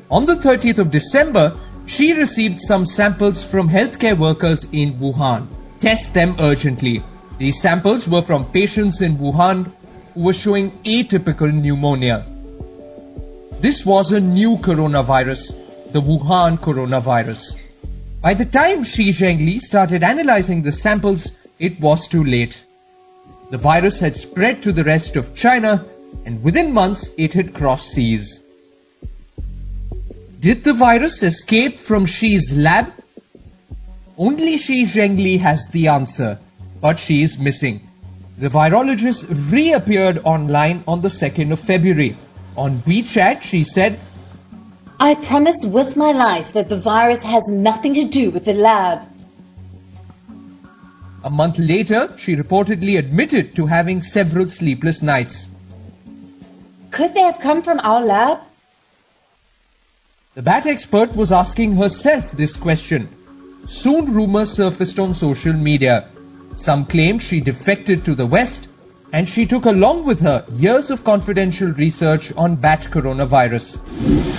On 0.09 0.25
the 0.25 0.37
30th 0.37 0.79
of 0.79 0.89
December, 0.89 1.59
she 1.85 2.13
received 2.13 2.59
some 2.59 2.85
samples 2.85 3.43
from 3.43 3.69
healthcare 3.69 4.17
workers 4.17 4.65
in 4.71 4.93
Wuhan. 4.99 5.47
Test 5.79 6.13
them 6.13 6.35
urgently. 6.39 7.03
These 7.37 7.61
samples 7.61 8.07
were 8.07 8.21
from 8.21 8.51
patients 8.51 9.01
in 9.01 9.17
Wuhan 9.17 9.71
who 10.13 10.23
were 10.23 10.33
showing 10.33 10.71
atypical 10.83 11.53
pneumonia. 11.53 12.25
This 13.61 13.85
was 13.85 14.11
a 14.11 14.19
new 14.19 14.57
coronavirus, 14.57 15.53
the 15.91 16.01
Wuhan 16.01 16.57
coronavirus. 16.59 17.55
By 18.21 18.33
the 18.33 18.45
time 18.45 18.83
Shi 18.83 19.11
Zhengli 19.11 19.59
started 19.59 20.03
analyzing 20.03 20.63
the 20.63 20.71
samples, 20.71 21.33
it 21.59 21.79
was 21.79 22.07
too 22.07 22.23
late. 22.23 22.65
The 23.51 23.57
virus 23.57 23.99
had 23.99 24.15
spread 24.15 24.63
to 24.63 24.71
the 24.71 24.83
rest 24.83 25.15
of 25.15 25.35
China 25.35 25.85
and 26.25 26.43
within 26.43 26.73
months 26.73 27.11
it 27.17 27.33
had 27.33 27.53
crossed 27.53 27.89
seas. 27.89 28.44
Did 30.45 30.63
the 30.63 30.73
virus 30.73 31.23
escape 31.23 31.79
from 31.79 32.05
Shi's 32.05 32.53
lab? 32.55 32.93
Only 34.15 34.57
Shi 34.57 34.85
Zhengli 34.85 35.39
has 35.39 35.67
the 35.69 35.87
answer, 35.87 36.37
but 36.79 36.99
she 36.99 37.23
is 37.23 37.39
missing. 37.39 37.81
The 38.37 38.49
virologist 38.49 39.51
reappeared 39.51 40.19
online 40.23 40.83
on 40.87 41.01
the 41.01 41.07
2nd 41.07 41.51
of 41.51 41.59
February. 41.61 42.15
On 42.55 42.79
WeChat, 42.83 43.41
she 43.41 43.63
said, 43.63 43.99
I 44.99 45.15
promise 45.15 45.57
with 45.63 45.95
my 45.95 46.11
life 46.11 46.53
that 46.53 46.69
the 46.69 46.79
virus 46.79 47.21
has 47.21 47.41
nothing 47.47 47.95
to 47.95 48.07
do 48.07 48.29
with 48.29 48.45
the 48.45 48.53
lab. 48.53 48.99
A 51.23 51.29
month 51.31 51.57
later, 51.57 52.13
she 52.17 52.35
reportedly 52.35 52.99
admitted 52.99 53.55
to 53.55 53.65
having 53.65 53.99
several 54.03 54.45
sleepless 54.45 55.01
nights. 55.01 55.49
Could 56.91 57.15
they 57.15 57.21
have 57.21 57.39
come 57.39 57.63
from 57.63 57.79
our 57.79 58.05
lab? 58.05 58.41
The 60.35 60.41
bat 60.41 60.65
expert 60.65 61.15
was 61.15 61.31
asking 61.31 61.77
herself 61.77 62.29
this 62.33 62.57
question. 62.57 63.07
Soon 63.67 64.13
rumors 64.13 64.49
surfaced 64.49 64.99
on 64.99 65.13
social 65.13 65.53
media. 65.53 66.09
Some 66.57 66.85
claimed 66.85 67.21
she 67.21 67.39
defected 67.39 68.03
to 68.03 68.15
the 68.15 68.25
West 68.25 68.67
and 69.13 69.29
she 69.29 69.45
took 69.45 69.63
along 69.63 70.03
with 70.05 70.19
her 70.19 70.43
years 70.51 70.89
of 70.89 71.05
confidential 71.05 71.71
research 71.71 72.33
on 72.35 72.57
bat 72.57 72.81
coronavirus. 72.91 73.79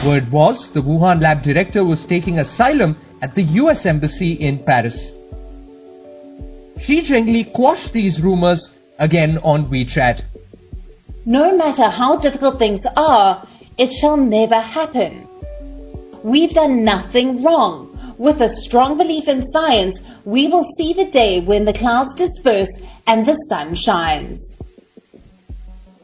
Word 0.07 0.31
was 0.31 0.69
the 0.71 0.83
Wuhan 0.83 1.23
lab 1.23 1.43
director 1.43 1.83
was 1.83 2.05
taking 2.05 2.41
asylum 2.41 2.99
at 3.23 3.35
the 3.35 3.45
US 3.61 3.87
embassy 3.87 4.33
in 4.33 4.63
Paris. 4.65 5.15
Shi 6.77 7.01
Zhengli 7.01 7.51
quashed 7.55 7.95
these 7.95 8.21
rumors 8.21 8.79
again 8.99 9.39
on 9.39 9.71
WeChat. 9.71 10.21
No 11.25 11.57
matter 11.57 11.89
how 11.89 12.19
difficult 12.19 12.59
things 12.59 12.85
are, 12.99 13.49
it 13.79 13.95
shall 13.95 14.19
never 14.19 14.61
happen. 14.61 15.27
We've 16.27 16.51
done 16.51 16.83
nothing 16.83 17.45
wrong. 17.45 18.15
With 18.19 18.41
a 18.41 18.49
strong 18.49 18.99
belief 18.99 19.29
in 19.29 19.47
science, 19.53 19.97
we 20.25 20.49
will 20.49 20.67
see 20.77 20.93
the 20.93 21.09
day 21.09 21.41
when 21.41 21.65
the 21.65 21.73
clouds 21.73 22.15
disperse 22.15 22.73
and 23.07 23.25
the 23.25 23.37
sun 23.49 23.77
shines. 23.77 24.57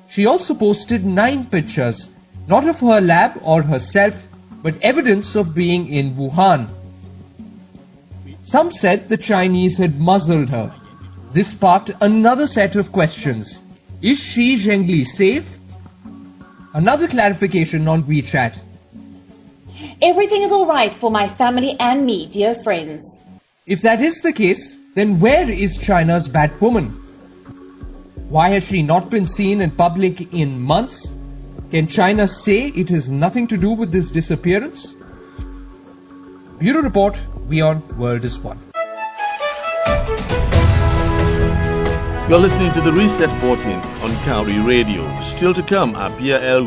She 0.09 0.27
also 0.27 0.55
posted 0.55 1.05
nine 1.05 1.47
pictures, 1.47 2.09
not 2.47 2.69
of 2.69 2.79
her 2.79 3.01
lab 3.01 3.41
or 3.43 3.63
herself, 3.63 4.15
but 4.63 4.81
evidence 4.81 5.35
of 5.35 5.57
being 5.57 5.93
in 5.93 6.15
Wuhan. 6.15 6.71
Some 8.45 8.71
said 8.71 9.09
the 9.09 9.17
Chinese 9.17 9.77
had 9.79 9.99
muzzled 9.99 10.51
her. 10.51 10.73
This 11.35 11.51
sparked 11.51 11.91
another 12.01 12.47
set 12.47 12.77
of 12.77 12.93
questions. 12.93 13.61
Is 14.01 14.21
Shi 14.21 14.55
Zhengli 14.55 15.05
safe? 15.05 15.49
Another 16.75 17.09
clarification 17.09 17.89
on 17.89 18.05
WeChat. 18.05 18.61
Everything 20.01 20.43
is 20.43 20.53
alright 20.53 20.99
for 20.99 21.11
my 21.11 21.29
family 21.37 21.77
and 21.79 22.07
me, 22.07 22.29
dear 22.33 22.55
friends. 22.55 23.05
If 23.67 23.83
that 23.83 24.01
is 24.01 24.21
the 24.21 24.33
case, 24.33 24.79
then 24.95 25.21
where 25.21 25.51
is 25.51 25.77
China's 25.77 26.29
Batwoman? 26.29 26.99
Why 28.29 28.51
has 28.51 28.65
she 28.65 28.83
not 28.83 29.11
been 29.11 29.27
seen 29.27 29.61
in 29.61 29.71
public 29.71 30.33
in 30.33 30.59
months? 30.59 31.13
Can 31.71 31.87
China 31.87 32.27
say 32.27 32.69
it 32.75 32.89
has 32.89 33.09
nothing 33.09 33.47
to 33.49 33.57
do 33.57 33.73
with 33.73 33.93
this 33.93 34.11
disappearance? 34.11 34.97
Bureau 36.59 36.83
Report, 36.83 37.15
WION 37.49 37.99
World 37.99 38.25
is 38.25 38.39
One. 38.39 38.59
You're 42.33 42.41
listening 42.41 42.73
to 42.73 42.81
the 42.81 42.95
Reset 42.95 43.29
Bulletin 43.43 43.79
on 44.01 44.25
Cowrie 44.25 44.59
Radio. 44.59 45.21
Still 45.21 45.53
to 45.53 45.63
come 45.63 45.95
are 45.95 46.17
Pia 46.17 46.41
El 46.43 46.65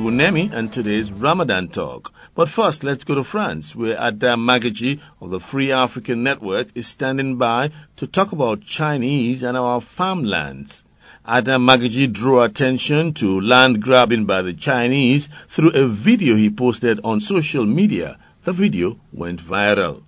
and 0.54 0.72
today's 0.72 1.12
Ramadan 1.12 1.70
talk. 1.70 2.14
But 2.36 2.50
first, 2.50 2.84
let's 2.84 3.04
go 3.04 3.16
to 3.16 3.24
France, 3.24 3.76
where 3.76 4.00
Adam 4.00 4.46
Magaji 4.46 5.02
of 5.20 5.32
the 5.32 5.40
Free 5.40 5.72
African 5.72 6.22
Network 6.22 6.68
is 6.76 6.86
standing 6.86 7.38
by 7.38 7.72
to 7.98 8.06
talk 8.06 8.32
about 8.32 8.62
Chinese 8.62 9.42
and 9.42 9.58
our 9.58 9.82
farmlands. 9.82 10.84
Adam 11.26 11.66
Magaji 11.66 12.14
drew 12.14 12.44
attention 12.44 13.16
to 13.16 13.42
land 13.42 13.82
grabbing 13.82 14.26
by 14.26 14.44
the 14.44 14.54
Chinese 14.54 15.30
through 15.50 15.72
a 15.72 15.88
video 15.88 16.36
he 16.36 16.52
posted 16.52 17.00
on 17.04 17.20
social 17.22 17.66
media. 17.66 18.20
The 18.44 18.54
video 18.54 19.00
went 19.12 19.42
viral. 19.42 20.04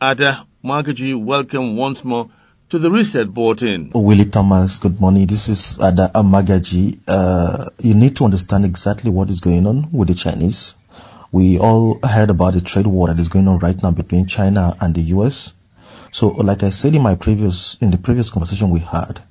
Ada 0.00 0.46
Magaji, 0.64 1.22
welcome 1.22 1.76
once 1.76 2.02
more 2.02 2.30
to 2.74 2.80
the 2.80 2.90
Reset 2.90 3.32
Bulletin. 3.32 3.92
Willie 3.94 4.24
Thomas, 4.24 4.78
good 4.78 5.00
morning. 5.00 5.28
This 5.28 5.48
is 5.48 5.78
Ada 5.80 6.10
Amagaji. 6.12 6.98
Uh, 7.06 7.70
you 7.78 7.94
need 7.94 8.16
to 8.16 8.24
understand 8.24 8.64
exactly 8.64 9.12
what 9.12 9.30
is 9.30 9.40
going 9.40 9.64
on 9.64 9.92
with 9.92 10.08
the 10.08 10.14
Chinese. 10.14 10.74
We 11.30 11.60
all 11.60 12.00
heard 12.02 12.30
about 12.30 12.54
the 12.54 12.60
trade 12.60 12.88
war 12.88 13.06
that 13.06 13.20
is 13.20 13.28
going 13.28 13.46
on 13.46 13.60
right 13.60 13.80
now 13.80 13.92
between 13.92 14.26
China 14.26 14.74
and 14.80 14.92
the 14.92 15.02
US. 15.14 15.52
So, 16.10 16.30
like 16.30 16.64
I 16.64 16.70
said 16.70 16.96
in 16.96 17.02
my 17.02 17.14
previous, 17.14 17.76
in 17.80 17.92
the 17.92 17.96
previous 17.98 18.30
conversation 18.30 18.70
we 18.70 18.80
had, 18.80 19.22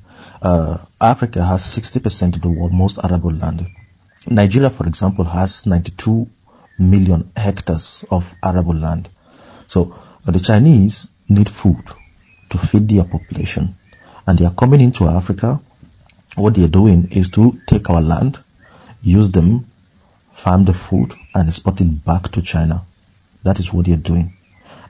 uh, 0.42 0.78
Africa 1.02 1.44
has 1.44 1.64
60% 1.64 2.38
of 2.38 2.42
the 2.42 2.48
world 2.48 2.72
most 2.74 2.98
arable 3.04 3.34
land. 3.34 3.68
Nigeria, 4.26 4.70
for 4.70 4.88
example, 4.88 5.26
has 5.26 5.66
92 5.66 6.28
million 6.80 7.26
hectares 7.36 8.06
of 8.10 8.24
arable 8.42 8.76
land. 8.76 9.10
So, 9.68 9.94
uh, 10.26 10.32
the 10.32 10.40
Chinese 10.40 11.08
need 11.28 11.50
food 11.50 11.84
to 12.54 12.60
feed 12.60 12.88
their 12.88 13.04
population. 13.04 13.74
And 14.28 14.38
they 14.38 14.46
are 14.46 14.54
coming 14.54 14.80
into 14.80 15.06
Africa. 15.06 15.60
What 16.36 16.56
they 16.56 16.64
are 16.64 16.70
doing 16.70 17.10
is 17.12 17.30
to 17.30 17.54
take 17.68 17.90
our 17.90 18.02
land, 18.02 18.40
use 19.02 19.32
them, 19.32 19.66
farm 20.32 20.66
the 20.66 20.74
food, 20.74 21.14
and 21.34 21.48
export 21.48 21.82
it 21.82 22.06
back 22.06 22.32
to 22.32 22.42
China. 22.42 22.82
That 23.44 23.60
is 23.60 23.74
what 23.74 23.88
they 23.88 23.94
are 23.94 23.98
doing. 23.98 24.32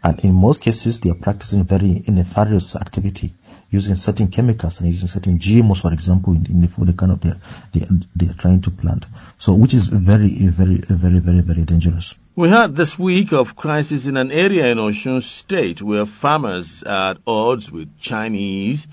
And 0.04 0.20
in 0.26 0.34
most 0.34 0.62
cases, 0.62 1.00
they 1.00 1.10
are 1.10 1.16
practicing 1.22 1.64
very 1.64 2.02
nefarious 2.08 2.76
activity 2.76 3.32
using 3.70 3.96
certain 3.96 4.28
chemicals 4.28 4.80
and 4.80 4.90
using 4.90 5.08
certain 5.08 5.40
GMOs, 5.40 5.82
for 5.82 5.94
example, 5.94 6.34
in, 6.34 6.46
in 6.52 6.62
the 6.62 6.68
food 6.68 6.90
they 6.90 6.94
kind 6.94 7.14
of 7.14 7.22
they, 7.22 7.32
they, 7.74 7.86
they 8.16 8.30
are 8.30 8.38
trying 8.38 8.62
to 8.62 8.72
plant. 8.72 9.06
So, 9.38 9.56
which 9.56 9.74
is 9.74 9.88
very, 9.88 10.30
very, 10.50 10.78
very, 10.90 11.20
very, 11.20 11.42
very 11.42 11.64
dangerous. 11.64 12.16
We 12.36 12.50
had 12.50 12.76
this 12.76 12.98
week 12.98 13.32
of 13.32 13.56
crisis 13.56 14.08
in 14.08 14.18
an 14.18 14.32
area 14.32 14.72
in 14.72 14.80
Osun 14.80 15.22
State 15.22 15.84
where 15.84 16.08
farmers 16.08 16.84
are 16.84 17.12
at 17.12 17.18
odds 17.28 17.72
with 17.72 18.00
Chinese 18.00 18.88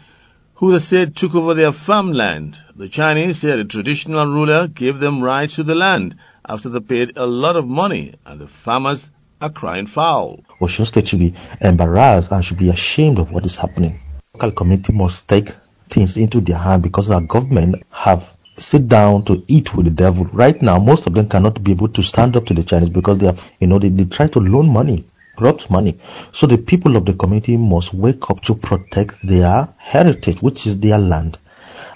who 0.56 0.72
they 0.72 0.78
said 0.78 1.16
took 1.16 1.34
over 1.34 1.54
their 1.54 1.72
farmland. 1.72 2.58
The 2.76 2.90
Chinese 2.90 3.40
said 3.40 3.58
a 3.58 3.64
traditional 3.64 4.26
ruler 4.26 4.68
gave 4.68 4.98
them 4.98 5.22
rights 5.22 5.54
to 5.56 5.62
the 5.62 5.74
land 5.74 6.16
after 6.46 6.68
they 6.68 6.80
paid 6.80 7.16
a 7.16 7.24
lot 7.24 7.56
of 7.56 7.66
money 7.66 8.12
and 8.26 8.38
the 8.38 8.46
farmers 8.46 9.08
are 9.40 9.50
crying 9.50 9.86
foul. 9.86 10.44
Osun 10.60 10.86
State 10.86 11.08
should 11.08 11.20
be 11.20 11.34
embarrassed 11.62 12.30
and 12.30 12.44
should 12.44 12.58
be 12.58 12.68
ashamed 12.68 13.18
of 13.18 13.32
what 13.32 13.46
is 13.46 13.56
happening. 13.56 14.00
Local 14.34 14.52
community 14.52 14.92
must 14.92 15.26
take 15.26 15.48
things 15.88 16.18
into 16.18 16.42
their 16.42 16.58
hand 16.58 16.82
because 16.82 17.08
our 17.08 17.22
government 17.22 17.84
have 17.90 18.22
sit 18.60 18.88
down 18.88 19.24
to 19.24 19.42
eat 19.48 19.74
with 19.74 19.86
the 19.86 19.90
devil. 19.90 20.26
Right 20.26 20.60
now, 20.62 20.78
most 20.78 21.06
of 21.06 21.14
them 21.14 21.28
cannot 21.28 21.62
be 21.62 21.72
able 21.72 21.88
to 21.88 22.02
stand 22.02 22.36
up 22.36 22.46
to 22.46 22.54
the 22.54 22.62
Chinese 22.62 22.90
because 22.90 23.18
they 23.18 23.26
have, 23.26 23.40
you 23.58 23.66
know, 23.66 23.78
they, 23.78 23.88
they 23.88 24.04
try 24.04 24.28
to 24.28 24.38
loan 24.38 24.68
money, 24.68 25.04
corrupt 25.36 25.70
money. 25.70 25.98
So 26.32 26.46
the 26.46 26.58
people 26.58 26.96
of 26.96 27.06
the 27.06 27.14
community 27.14 27.56
must 27.56 27.94
wake 27.94 28.30
up 28.30 28.42
to 28.42 28.54
protect 28.54 29.26
their 29.26 29.68
heritage, 29.78 30.42
which 30.42 30.66
is 30.66 30.78
their 30.78 30.98
land. 30.98 31.38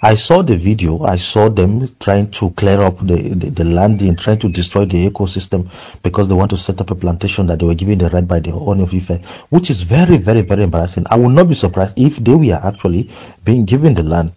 I 0.02 0.16
saw 0.16 0.42
the 0.42 0.56
video. 0.56 1.02
I 1.02 1.16
saw 1.16 1.48
them 1.48 1.88
trying 1.98 2.30
to 2.32 2.50
clear 2.50 2.80
up 2.82 2.98
the, 2.98 3.34
the, 3.34 3.50
the 3.50 3.64
landing, 3.64 4.16
trying 4.16 4.38
to 4.40 4.50
destroy 4.50 4.84
the 4.84 5.08
ecosystem 5.08 5.70
because 6.02 6.28
they 6.28 6.34
want 6.34 6.50
to 6.50 6.58
set 6.58 6.78
up 6.80 6.90
a 6.90 6.94
plantation 6.94 7.46
that 7.46 7.60
they 7.60 7.64
were 7.64 7.74
given 7.74 7.98
the 7.98 8.10
right 8.10 8.26
by 8.26 8.40
the 8.40 8.50
Ooni 8.50 8.82
of 8.82 8.92
Ife, 8.92 9.24
which 9.48 9.70
is 9.70 9.82
very, 9.82 10.18
very, 10.18 10.42
very 10.42 10.64
embarrassing. 10.64 11.04
I 11.08 11.16
will 11.16 11.30
not 11.30 11.48
be 11.48 11.54
surprised 11.54 11.98
if 11.98 12.16
they 12.22 12.34
were 12.34 12.60
actually 12.62 13.10
being 13.44 13.64
given 13.64 13.94
the 13.94 14.02
land. 14.02 14.32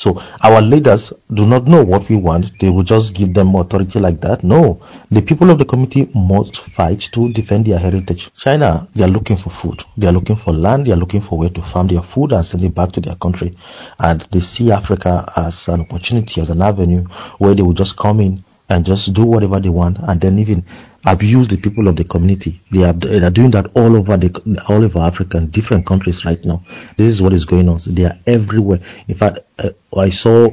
So 0.00 0.18
our 0.40 0.62
leaders 0.62 1.12
do 1.34 1.44
not 1.44 1.66
know 1.66 1.84
what 1.84 2.08
we 2.08 2.16
want. 2.16 2.52
They 2.58 2.70
will 2.70 2.84
just 2.84 3.14
give 3.14 3.34
them 3.34 3.54
authority 3.54 3.98
like 3.98 4.22
that. 4.22 4.42
No, 4.42 4.80
the 5.10 5.20
people 5.20 5.50
of 5.50 5.58
the 5.58 5.66
community 5.66 6.08
must 6.14 6.56
fight 6.74 7.00
to 7.12 7.30
defend 7.34 7.66
their 7.66 7.78
heritage. 7.78 8.30
China, 8.34 8.88
they 8.96 9.04
are 9.04 9.08
looking 9.08 9.36
for 9.36 9.50
food. 9.50 9.84
They 9.98 10.06
are 10.06 10.12
looking 10.12 10.36
for 10.36 10.54
land. 10.54 10.86
They 10.86 10.92
are 10.92 10.96
looking 10.96 11.20
for 11.20 11.38
where 11.38 11.50
to 11.50 11.60
farm 11.60 11.88
their 11.88 12.00
food 12.00 12.32
and 12.32 12.46
send 12.46 12.64
it 12.64 12.74
back 12.74 12.92
to 12.92 13.02
their 13.02 13.16
country. 13.16 13.58
And 13.98 14.26
they 14.32 14.40
see 14.40 14.72
Africa 14.72 15.30
as 15.36 15.68
an 15.68 15.82
opportunity, 15.82 16.40
as 16.40 16.48
an 16.48 16.62
avenue 16.62 17.04
where 17.36 17.54
they 17.54 17.60
will 17.60 17.74
just 17.74 17.98
come 17.98 18.20
in 18.20 18.42
and 18.70 18.84
just 18.84 19.12
do 19.12 19.26
whatever 19.26 19.60
they 19.60 19.68
want 19.68 19.98
and 20.00 20.20
then 20.20 20.38
even 20.38 20.64
abuse 21.06 21.48
the 21.48 21.56
people 21.56 21.88
of 21.88 21.96
the 21.96 22.04
community. 22.04 22.60
They 22.70 22.84
are, 22.84 22.92
they 22.92 23.18
are 23.18 23.30
doing 23.30 23.50
that 23.50 23.66
all 23.74 23.96
over 23.96 24.16
the 24.16 24.30
all 24.68 24.84
over 24.84 25.00
Africa 25.00 25.38
and 25.38 25.52
different 25.52 25.86
countries 25.86 26.24
right 26.24 26.42
now. 26.44 26.64
This 26.96 27.08
is 27.08 27.20
what 27.20 27.32
is 27.32 27.44
going 27.44 27.68
on. 27.68 27.80
So 27.80 27.90
they 27.90 28.04
are 28.04 28.18
everywhere. 28.26 28.78
In 29.08 29.16
fact, 29.16 29.40
uh, 29.58 29.70
I 29.96 30.10
saw 30.10 30.48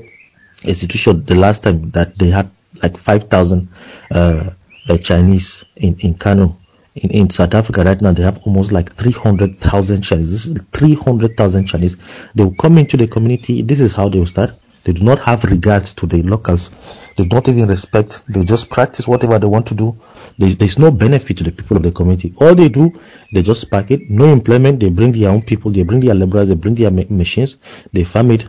a 0.63 0.74
situation 0.74 1.25
the 1.25 1.36
last 1.36 1.63
time 1.63 1.91
that 1.91 2.17
they 2.17 2.29
had 2.29 2.50
like 2.81 2.98
5,000 2.98 3.70
uh, 4.11 4.50
uh, 4.89 4.98
Chinese 4.98 5.63
in, 5.75 5.98
in 6.00 6.18
Kano. 6.18 6.57
In, 6.96 7.11
in 7.11 7.29
South 7.29 7.53
Africa 7.53 7.83
right 7.83 8.01
now, 8.01 8.13
they 8.13 8.24
have 8.24 8.39
almost 8.46 8.72
like 8.72 8.96
300,000 8.98 10.01
Chinese. 10.01 10.31
This 10.31 10.46
is 10.48 10.61
300,000 10.74 11.68
Chinese. 11.68 11.96
They 12.33 12.44
will 12.44 12.55
come 12.59 12.77
into 12.77 12.98
the 12.98 13.07
community. 13.07 13.61
This 13.61 13.79
is 13.79 13.94
how 13.94 14.09
they 14.09 14.20
will 14.20 14.25
start. 14.25 14.51
They 14.87 14.93
do 14.93 15.03
not 15.03 15.19
have 15.19 15.43
regards 15.43 15.93
to 15.95 16.07
the 16.07 16.23
locals. 16.23 16.69
They 17.17 17.25
don't 17.25 17.45
even 17.50 17.67
respect. 17.67 18.21
They 18.29 18.45
just 18.45 18.69
practice 18.69 19.05
whatever 19.05 19.37
they 19.37 19.45
want 19.45 19.67
to 19.67 19.75
do. 19.75 19.97
There's, 20.37 20.57
there's 20.57 20.79
no 20.79 20.91
benefit 20.91 21.39
to 21.39 21.43
the 21.43 21.51
people 21.51 21.75
of 21.75 21.83
the 21.83 21.91
community. 21.91 22.33
All 22.37 22.55
they 22.55 22.69
do, 22.69 22.97
they 23.33 23.41
just 23.41 23.69
pack 23.69 23.91
it. 23.91 24.09
No 24.09 24.31
employment. 24.31 24.79
They 24.79 24.89
bring 24.89 25.11
their 25.11 25.27
own 25.29 25.41
people. 25.41 25.73
They 25.73 25.83
bring 25.83 26.00
their 26.00 26.15
laborers. 26.15 26.47
They 26.47 26.55
bring 26.55 26.75
their 26.75 26.89
ma- 26.89 27.03
machines. 27.09 27.57
They 27.91 28.05
farm 28.05 28.31
it. 28.31 28.45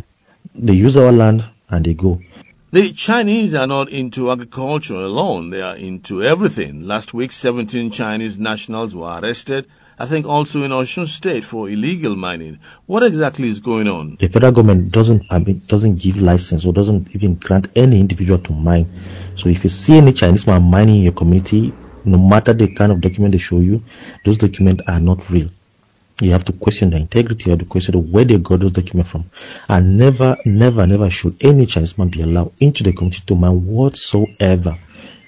They 0.54 0.74
use 0.74 0.96
our 0.96 1.10
land 1.10 1.42
and 1.70 1.84
they 1.84 1.94
go. 1.94 2.20
The 2.70 2.92
Chinese 2.92 3.54
are 3.54 3.66
not 3.66 3.88
into 3.88 4.30
agriculture 4.30 4.94
alone. 4.94 5.50
They 5.50 5.62
are 5.62 5.76
into 5.76 6.22
everything. 6.22 6.82
Last 6.82 7.12
week, 7.12 7.32
17 7.32 7.90
Chinese 7.90 8.38
nationals 8.38 8.94
were 8.94 9.18
arrested. 9.20 9.66
I 10.00 10.06
think 10.06 10.26
also 10.26 10.62
in 10.62 10.70
Osun 10.70 11.08
State 11.08 11.44
for 11.44 11.68
illegal 11.68 12.14
mining. 12.14 12.60
What 12.86 13.02
exactly 13.02 13.48
is 13.48 13.58
going 13.58 13.88
on? 13.88 14.16
The 14.20 14.28
federal 14.28 14.52
government 14.52 14.92
doesn't 14.92 15.26
doesn't 15.66 15.96
give 15.96 16.16
license 16.16 16.64
or 16.64 16.72
doesn't 16.72 17.14
even 17.16 17.34
grant 17.34 17.66
any 17.74 17.98
individual 17.98 18.38
to 18.38 18.52
mine. 18.52 18.86
So 19.34 19.48
if 19.48 19.64
you 19.64 19.70
see 19.70 19.96
any 19.96 20.12
Chinese 20.12 20.46
man 20.46 20.62
mining 20.62 20.96
in 20.96 21.02
your 21.02 21.14
community, 21.14 21.74
no 22.04 22.16
matter 22.16 22.52
the 22.52 22.72
kind 22.74 22.92
of 22.92 23.00
document 23.00 23.32
they 23.32 23.38
show 23.38 23.58
you, 23.58 23.82
those 24.24 24.38
documents 24.38 24.84
are 24.86 25.00
not 25.00 25.28
real. 25.30 25.48
You 26.20 26.30
have 26.32 26.44
to 26.46 26.52
question 26.52 26.90
the 26.90 26.96
integrity, 26.96 27.50
have 27.50 27.60
to 27.60 27.64
question 27.64 28.10
where 28.10 28.24
they 28.24 28.38
got 28.38 28.60
those 28.60 28.72
documents 28.72 29.10
from. 29.10 29.30
And 29.68 29.98
never, 29.98 30.36
never, 30.44 30.86
never 30.86 31.10
should 31.10 31.36
any 31.40 31.66
Chinese 31.66 31.96
man 31.98 32.08
be 32.08 32.22
allowed 32.22 32.52
into 32.60 32.82
the 32.84 32.92
community 32.92 33.22
to 33.26 33.34
mine 33.34 33.66
whatsoever. 33.66 34.76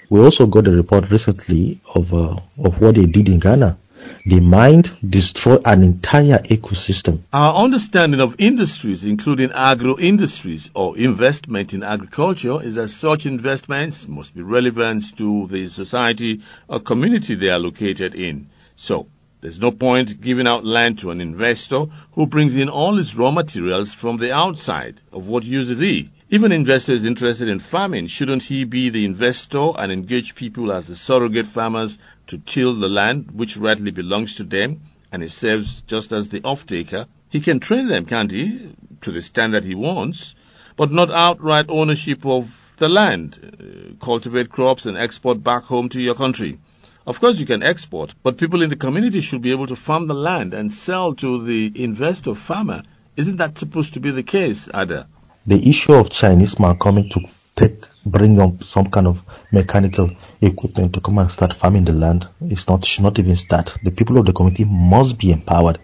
We 0.09 0.21
also 0.21 0.47
got 0.47 0.67
a 0.67 0.73
report 0.73 1.11
recently 1.11 1.81
of 1.95 2.13
uh, 2.13 2.37
of 2.59 2.81
what 2.81 2.95
they 2.97 3.07
did 3.07 3.29
in 3.29 3.39
Ghana. 3.39 3.79
They 4.27 4.41
mined 4.41 4.91
destroyed 5.09 5.63
an 5.65 5.83
entire 5.83 6.39
ecosystem. 6.39 7.21
Our 7.33 7.65
understanding 7.65 8.21
of 8.21 8.37
industries, 8.39 9.05
including 9.05 9.51
agro 9.53 9.99
industries 9.99 10.71
or 10.75 10.97
investment 10.99 11.73
in 11.73 11.83
agriculture, 11.83 12.63
is 12.63 12.75
that 12.75 12.89
such 12.89 13.27
investments 13.27 14.07
must 14.09 14.35
be 14.35 14.43
relevant 14.43 15.05
to 15.17 15.47
the 15.47 15.69
society 15.69 16.41
or 16.69 16.81
community 16.81 17.35
they 17.35 17.49
are 17.49 17.59
located 17.59 18.15
in. 18.15 18.49
So, 18.77 19.07
there's 19.41 19.59
no 19.59 19.71
point 19.71 20.21
giving 20.21 20.47
out 20.47 20.67
land 20.67 20.99
to 20.99 21.11
an 21.11 21.21
investor 21.21 21.87
who 22.13 22.27
brings 22.27 22.57
in 22.57 22.69
all 22.69 22.97
his 22.97 23.17
raw 23.17 23.31
materials 23.31 23.95
from 23.95 24.19
the 24.19 24.33
outside. 24.33 25.01
Of 25.13 25.29
what 25.29 25.45
use 25.45 25.71
is 25.71 25.81
he? 25.81 26.11
Investor 26.33 26.93
is 26.93 27.05
interested 27.05 27.49
in 27.49 27.59
farming, 27.59 28.07
shouldn't 28.07 28.45
he 28.45 28.63
be 28.63 28.89
the 28.89 29.05
investor 29.05 29.73
and 29.77 29.91
engage 29.91 30.37
people 30.37 30.71
as 30.71 30.87
the 30.87 30.95
surrogate 30.95 31.49
farmers 31.49 31.99
to 32.29 32.39
till 32.39 32.79
the 32.79 32.89
land 32.89 33.33
which 33.33 33.57
rightly 33.57 33.91
belongs 33.91 34.37
to 34.37 34.45
them 34.45 34.81
and 35.11 35.25
he 35.25 35.29
serves 35.29 35.83
just 35.89 36.13
as 36.13 36.29
the 36.29 36.41
off-taker? 36.45 37.07
He 37.31 37.41
can 37.41 37.59
train 37.59 37.89
them, 37.89 38.07
can't 38.07 38.31
he, 38.31 38.73
to 39.01 39.11
the 39.11 39.23
standard 39.23 39.65
he 39.65 39.75
wants, 39.75 40.37
but 40.77 40.93
not 40.93 41.11
outright 41.11 41.67
ownership 41.69 42.25
of 42.25 42.49
the 42.79 42.89
land, 42.89 43.39
uh, 43.43 44.05
cultivate 44.05 44.51
crops 44.51 44.87
and 44.87 44.97
export 44.97 45.43
back 45.43 45.65
home 45.65 45.89
to 45.89 46.01
your 46.01 46.15
country. 46.15 46.61
Of 47.09 47.19
course, 47.19 47.41
you 47.41 47.47
can 47.47 47.65
export, 47.65 48.15
but 48.23 48.39
people 48.39 48.63
in 48.63 48.71
the 48.71 48.77
community 48.77 49.21
should 49.21 49.43
be 49.43 49.51
able 49.51 49.67
to 49.67 49.75
farm 49.75 50.07
the 50.07 50.15
land 50.15 50.55
and 50.55 50.71
sell 50.71 51.13
to 51.15 51.45
the 51.45 51.73
investor 51.75 52.37
farmer. 52.37 52.85
Isn't 53.17 53.39
that 53.39 53.59
supposed 53.59 53.95
to 53.95 54.01
be 54.01 54.13
the 54.13 54.23
case, 54.23 54.69
Ada? 54.73 55.09
The 55.51 55.69
issue 55.69 55.95
of 55.95 56.11
Chinese 56.11 56.61
man 56.61 56.79
coming 56.79 57.11
to 57.11 57.21
take, 57.57 57.85
bring 58.07 58.41
up 58.41 58.63
some 58.63 58.89
kind 58.89 59.09
of 59.09 59.19
mechanical 59.51 60.09
equipment 60.41 60.93
to 60.93 61.01
come 61.01 61.19
and 61.19 61.29
start 61.29 61.55
farming 61.55 61.87
the 61.87 61.93
land 61.93 62.29
is 62.41 62.69
not, 62.69 62.85
should 62.85 63.03
not 63.03 63.19
even 63.19 63.35
start. 63.35 63.77
The 63.83 63.91
people 63.91 64.17
of 64.19 64.27
the 64.27 64.33
community 64.33 64.65
must 64.65 65.19
be 65.19 65.33
empowered. 65.33 65.81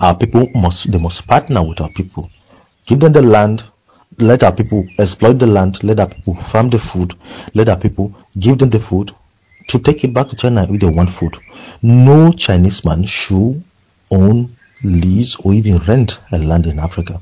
Our 0.00 0.16
people 0.16 0.48
must, 0.56 0.90
they 0.90 0.98
must 0.98 1.28
partner 1.28 1.62
with 1.62 1.80
our 1.80 1.92
people. 1.92 2.28
Give 2.86 2.98
them 2.98 3.12
the 3.12 3.22
land, 3.22 3.62
let 4.18 4.42
our 4.42 4.52
people 4.52 4.84
exploit 4.98 5.38
the 5.38 5.46
land, 5.46 5.84
let 5.84 6.00
our 6.00 6.08
people 6.08 6.34
farm 6.50 6.68
the 6.68 6.80
food, 6.80 7.14
let 7.54 7.68
our 7.68 7.78
people 7.78 8.16
give 8.36 8.58
them 8.58 8.70
the 8.70 8.80
food, 8.80 9.14
to 9.68 9.78
take 9.78 10.02
it 10.02 10.12
back 10.12 10.28
to 10.30 10.34
China 10.34 10.66
if 10.68 10.80
they 10.80 10.88
want 10.88 11.10
food. 11.10 11.36
No 11.82 12.32
Chinese 12.32 12.84
man 12.84 13.04
should 13.06 13.62
own, 14.10 14.56
lease, 14.82 15.36
or 15.42 15.52
even 15.54 15.78
rent 15.78 16.18
a 16.32 16.38
land 16.38 16.66
in 16.66 16.78
Africa. 16.78 17.20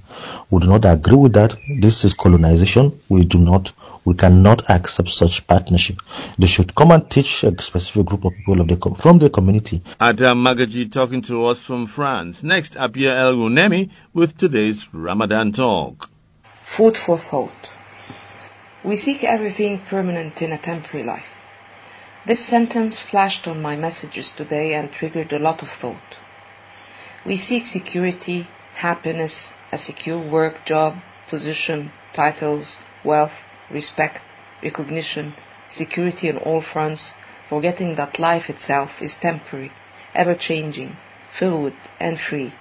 We 0.50 0.60
do 0.60 0.66
not 0.66 0.84
agree 0.84 1.16
with 1.16 1.32
that. 1.34 1.56
This 1.80 2.04
is 2.04 2.14
colonization. 2.14 3.00
We 3.08 3.24
do 3.24 3.38
not, 3.38 3.72
we 4.04 4.14
cannot 4.14 4.68
accept 4.68 5.08
such 5.08 5.46
partnership. 5.46 5.96
They 6.38 6.46
should 6.46 6.74
come 6.74 6.90
and 6.90 7.08
teach 7.10 7.44
a 7.44 7.52
specific 7.62 8.06
group 8.06 8.24
of 8.24 8.32
people 8.34 8.60
of 8.60 8.68
the 8.68 8.76
com- 8.76 8.96
from 8.96 9.18
the 9.18 9.30
community. 9.30 9.82
Adam 10.00 10.44
Magaji 10.44 10.90
talking 10.90 11.22
to 11.22 11.44
us 11.44 11.62
from 11.62 11.86
France. 11.86 12.42
Next, 12.42 12.74
Abia 12.74 13.16
El 13.18 13.36
Gunemi 13.36 13.90
with 14.12 14.36
today's 14.36 14.86
Ramadan 14.92 15.52
talk. 15.52 16.08
Food 16.76 16.96
for 16.96 17.18
thought. 17.18 17.70
We 18.84 18.96
seek 18.96 19.24
everything 19.24 19.80
permanent 19.88 20.42
in 20.42 20.52
a 20.52 20.58
temporary 20.58 21.06
life. 21.06 21.24
This 22.26 22.44
sentence 22.44 22.98
flashed 22.98 23.46
on 23.46 23.62
my 23.62 23.76
messages 23.76 24.32
today 24.32 24.74
and 24.74 24.90
triggered 24.90 25.32
a 25.32 25.38
lot 25.38 25.62
of 25.62 25.68
thought. 25.68 26.18
We 27.26 27.38
seek 27.38 27.66
security, 27.66 28.48
happiness, 28.74 29.54
a 29.72 29.78
secure 29.78 30.18
work, 30.18 30.66
job, 30.66 30.98
position, 31.30 31.90
titles, 32.12 32.76
wealth, 33.02 33.32
respect, 33.70 34.20
recognition, 34.62 35.32
security 35.70 36.30
on 36.30 36.36
all 36.36 36.60
fronts, 36.60 37.14
forgetting 37.48 37.94
that 37.94 38.18
life 38.18 38.50
itself 38.50 39.00
is 39.00 39.16
temporary, 39.16 39.72
ever 40.14 40.34
changing, 40.34 40.98
fluid, 41.32 41.72
and 41.98 42.20
free. 42.20 42.52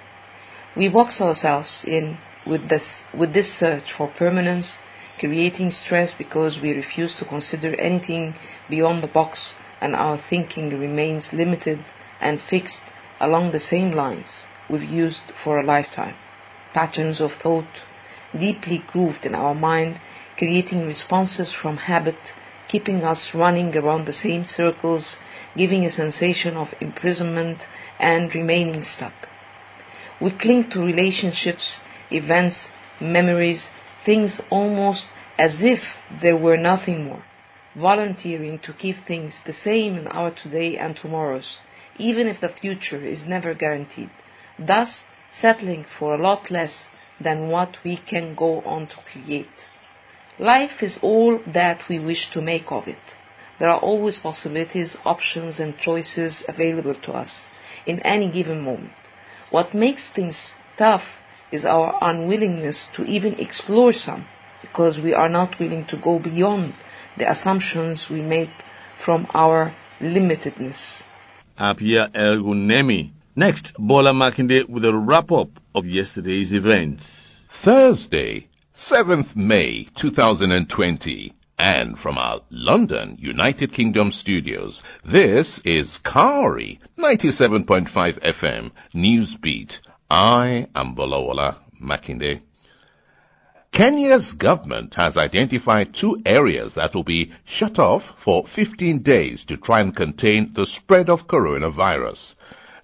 We 0.77 0.87
box 0.87 1.19
ourselves 1.19 1.83
in 1.85 2.17
with 2.47 2.69
this, 2.69 3.03
with 3.13 3.33
this 3.33 3.51
search 3.53 3.91
for 3.91 4.07
permanence, 4.07 4.79
creating 5.19 5.71
stress 5.71 6.13
because 6.13 6.61
we 6.61 6.71
refuse 6.71 7.15
to 7.15 7.25
consider 7.25 7.75
anything 7.75 8.35
beyond 8.69 9.03
the 9.03 9.07
box 9.07 9.55
and 9.81 9.93
our 9.93 10.17
thinking 10.17 10.79
remains 10.79 11.33
limited 11.33 11.83
and 12.21 12.41
fixed 12.41 12.81
along 13.19 13.51
the 13.51 13.59
same 13.59 13.91
lines 13.91 14.45
we've 14.69 14.83
used 14.83 15.31
for 15.43 15.59
a 15.59 15.63
lifetime. 15.63 16.15
Patterns 16.73 17.21
of 17.21 17.33
thought 17.33 17.83
deeply 18.37 18.83
grooved 18.87 19.25
in 19.25 19.35
our 19.35 19.53
mind, 19.53 19.99
creating 20.37 20.85
responses 20.85 21.51
from 21.51 21.77
habit, 21.77 22.33
keeping 22.67 23.03
us 23.03 23.35
running 23.35 23.75
around 23.77 24.05
the 24.05 24.13
same 24.13 24.45
circles, 24.45 25.17
giving 25.55 25.85
a 25.85 25.91
sensation 25.91 26.57
of 26.57 26.73
imprisonment 26.81 27.67
and 27.99 28.33
remaining 28.33 28.83
stuck. 28.83 29.13
We 30.19 30.31
cling 30.31 30.69
to 30.71 30.83
relationships, 30.83 31.81
events, 32.11 32.69
memories, 32.99 33.69
things 34.03 34.41
almost 34.49 35.05
as 35.37 35.61
if 35.63 35.97
there 36.21 36.37
were 36.37 36.57
nothing 36.57 37.05
more, 37.05 37.23
volunteering 37.75 38.59
to 38.59 38.73
keep 38.73 38.97
things 38.97 39.41
the 39.45 39.53
same 39.53 39.97
in 39.97 40.07
our 40.07 40.31
today 40.31 40.77
and 40.77 40.95
tomorrows, 40.95 41.59
even 41.97 42.27
if 42.27 42.39
the 42.39 42.49
future 42.49 43.03
is 43.03 43.25
never 43.25 43.53
guaranteed, 43.53 44.09
thus 44.59 45.03
settling 45.31 45.85
for 45.97 46.13
a 46.13 46.21
lot 46.21 46.51
less 46.51 46.87
than 47.19 47.49
what 47.49 47.77
we 47.83 47.97
can 47.97 48.35
go 48.35 48.61
on 48.61 48.87
to 48.87 48.97
create. 49.11 49.67
Life 50.39 50.81
is 50.81 50.99
all 51.01 51.39
that 51.47 51.87
we 51.89 51.99
wish 51.99 52.31
to 52.31 52.41
make 52.41 52.71
of 52.71 52.87
it. 52.87 53.17
There 53.59 53.69
are 53.69 53.79
always 53.79 54.17
possibilities, 54.17 54.97
options, 55.05 55.59
and 55.59 55.77
choices 55.77 56.43
available 56.47 56.95
to 56.95 57.13
us 57.13 57.45
in 57.85 57.99
any 57.99 58.31
given 58.31 58.61
moment. 58.61 58.93
What 59.51 59.73
makes 59.73 60.09
things 60.09 60.55
tough 60.77 61.05
is 61.51 61.65
our 61.65 61.97
unwillingness 62.01 62.89
to 62.95 63.05
even 63.05 63.39
explore 63.39 63.93
some, 63.93 64.25
because 64.61 64.99
we 64.99 65.13
are 65.13 65.29
not 65.29 65.59
willing 65.59 65.85
to 65.85 65.97
go 65.97 66.17
beyond 66.17 66.73
the 67.17 67.29
assumptions 67.29 68.09
we 68.09 68.21
make 68.21 68.49
from 69.05 69.27
our 69.33 69.75
limitedness. 69.99 71.03
Apia 71.57 72.09
Elgunemi. 72.13 73.11
Next, 73.35 73.73
Bola 73.79 74.13
Makinde 74.13 74.69
with 74.69 74.85
a 74.85 74.95
wrap-up 74.95 75.59
of 75.73 75.87
yesterday's 75.87 76.51
events. 76.51 77.43
Thursday, 77.49 78.47
7th 78.75 79.35
May 79.35 79.87
2020. 79.95 81.33
And 81.57 81.97
from 81.97 82.19
our 82.19 82.41
London, 82.51 83.17
United 83.19 83.73
Kingdom 83.73 84.11
studios, 84.11 84.83
this 85.03 85.59
is 85.65 85.97
Cowrie 85.97 86.79
97.5 86.99 87.87
FM 88.19 88.71
Newsbeat. 88.93 89.79
I 90.11 90.67
am 90.75 90.93
Bolawola 90.93 91.57
Makinde. 91.81 92.39
Kenya's 93.71 94.33
government 94.33 94.93
has 94.93 95.17
identified 95.17 95.95
two 95.95 96.19
areas 96.23 96.75
that 96.75 96.93
will 96.93 97.03
be 97.03 97.31
shut 97.45 97.79
off 97.79 98.03
for 98.19 98.45
15 98.45 99.01
days 99.01 99.45
to 99.45 99.57
try 99.57 99.81
and 99.81 99.95
contain 99.95 100.53
the 100.53 100.67
spread 100.67 101.09
of 101.09 101.25
coronavirus. 101.27 102.35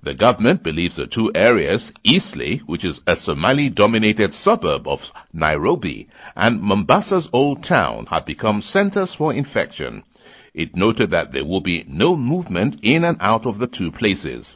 The 0.02 0.16
government 0.16 0.64
believes 0.64 0.96
the 0.96 1.08
two 1.08 1.30
areas, 1.36 1.92
Eastleigh, 2.06 2.60
which 2.60 2.86
is 2.86 3.02
a 3.06 3.18
Somali-dominated 3.18 4.34
suburb 4.34 4.88
of 4.88 5.12
Nairobi, 5.34 6.08
and 6.38 6.62
Mombasa's 6.62 7.28
Old 7.34 7.64
Town 7.66 8.06
have 8.06 8.26
become 8.26 8.62
centers 8.62 9.14
for 9.14 9.34
infection. 9.34 10.04
It 10.54 10.74
noted 10.74 11.10
that 11.10 11.34
there 11.34 11.44
will 11.44 11.60
be 11.60 11.84
no 11.86 12.16
movement 12.16 12.78
in 12.82 13.04
and 13.04 13.18
out 13.20 13.46
of 13.46 13.60
the 13.60 13.68
two 13.68 13.92
places. 13.92 14.56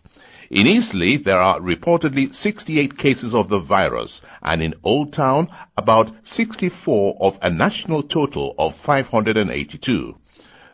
In 0.49 0.65
Eastleigh, 0.65 1.17
there 1.17 1.39
are 1.39 1.59
reportedly 1.59 2.33
68 2.33 2.97
cases 2.97 3.33
of 3.33 3.49
the 3.49 3.59
virus, 3.59 4.21
and 4.41 4.61
in 4.61 4.75
Old 4.81 5.11
Town, 5.11 5.49
about 5.75 6.11
64 6.23 7.17
of 7.19 7.37
a 7.41 7.49
national 7.49 8.03
total 8.03 8.55
of 8.57 8.75
582. 8.75 10.15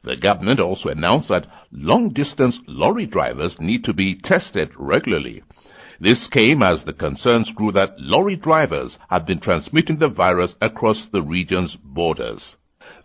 The 0.03 0.15
government 0.15 0.59
also 0.59 0.89
announced 0.89 1.27
that 1.27 1.47
long-distance 1.71 2.61
lorry 2.67 3.05
drivers 3.05 3.59
need 3.59 3.83
to 3.83 3.93
be 3.93 4.15
tested 4.15 4.71
regularly. 4.77 5.43
This 5.99 6.29
came 6.29 6.63
as 6.63 6.85
the 6.85 6.93
concerns 6.93 7.51
grew 7.51 7.73
that 7.73 7.99
lorry 7.99 8.37
drivers 8.37 8.97
had 9.09 9.25
been 9.25 9.39
transmitting 9.39 9.97
the 9.97 10.07
virus 10.07 10.55
across 10.61 11.05
the 11.05 11.21
region's 11.21 11.75
borders. 11.75 12.55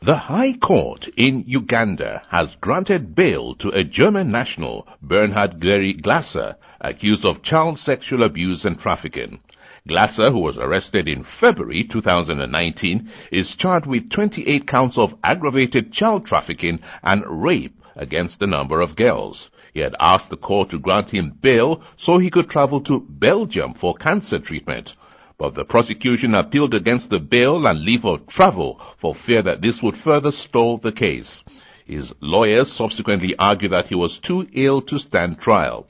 The 0.00 0.16
High 0.16 0.52
Court 0.52 1.08
in 1.16 1.42
Uganda 1.46 2.22
has 2.28 2.56
granted 2.56 3.14
bail 3.14 3.54
to 3.56 3.70
a 3.70 3.82
German 3.82 4.30
national, 4.30 4.86
Bernhard 5.02 5.58
Gary 5.58 5.92
Glasser, 5.92 6.56
accused 6.80 7.24
of 7.24 7.42
child 7.42 7.78
sexual 7.78 8.22
abuse 8.22 8.64
and 8.64 8.78
trafficking. 8.78 9.40
Glasser, 9.86 10.30
who 10.30 10.40
was 10.40 10.56
arrested 10.56 11.10
in 11.10 11.24
February 11.24 11.84
2019, 11.84 13.06
is 13.30 13.54
charged 13.54 13.84
with 13.84 14.08
28 14.08 14.66
counts 14.66 14.96
of 14.96 15.14
aggravated 15.22 15.92
child 15.92 16.24
trafficking 16.24 16.80
and 17.02 17.22
rape 17.26 17.76
against 17.94 18.40
a 18.40 18.46
number 18.46 18.80
of 18.80 18.96
girls. 18.96 19.50
He 19.74 19.80
had 19.80 19.94
asked 20.00 20.30
the 20.30 20.38
court 20.38 20.70
to 20.70 20.78
grant 20.78 21.10
him 21.10 21.36
bail 21.38 21.82
so 21.96 22.16
he 22.16 22.30
could 22.30 22.48
travel 22.48 22.80
to 22.80 23.04
Belgium 23.06 23.74
for 23.74 23.92
cancer 23.94 24.38
treatment. 24.38 24.96
But 25.36 25.54
the 25.54 25.66
prosecution 25.66 26.34
appealed 26.34 26.72
against 26.72 27.10
the 27.10 27.20
bail 27.20 27.66
and 27.66 27.84
leave 27.84 28.06
of 28.06 28.26
travel 28.26 28.80
for 28.96 29.14
fear 29.14 29.42
that 29.42 29.60
this 29.60 29.82
would 29.82 29.98
further 29.98 30.30
stall 30.30 30.78
the 30.78 30.92
case. 30.92 31.44
His 31.84 32.14
lawyers 32.20 32.72
subsequently 32.72 33.36
argued 33.38 33.72
that 33.72 33.88
he 33.88 33.94
was 33.94 34.18
too 34.18 34.48
ill 34.54 34.80
to 34.80 34.98
stand 34.98 35.40
trial. 35.40 35.86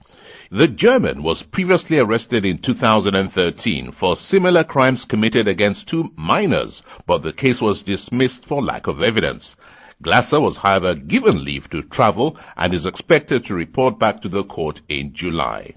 The 0.51 0.69
German 0.69 1.23
was 1.23 1.43
previously 1.43 1.99
arrested 1.99 2.45
in 2.45 2.59
2013 2.59 3.93
for 3.93 4.15
similar 4.15 4.63
crimes 4.63 5.07
committed 5.07 5.49
against 5.49 5.89
two 5.89 6.13
minors, 6.17 6.83
but 7.07 7.23
the 7.23 7.33
case 7.33 7.63
was 7.63 7.83
dismissed 7.83 8.45
for 8.45 8.63
lack 8.63 8.87
of 8.87 9.03
evidence. 9.03 9.57
Glasser 10.03 10.41
was 10.41 10.59
however 10.59 10.95
given 10.95 11.45
leave 11.45 11.71
to 11.71 11.83
travel 11.83 12.37
and 12.59 12.75
is 12.75 12.85
expected 12.85 13.47
to 13.47 13.55
report 13.55 13.99
back 13.99 14.21
to 14.21 14.29
the 14.29 14.45
court 14.45 14.83
in 14.87 15.15
July. 15.15 15.77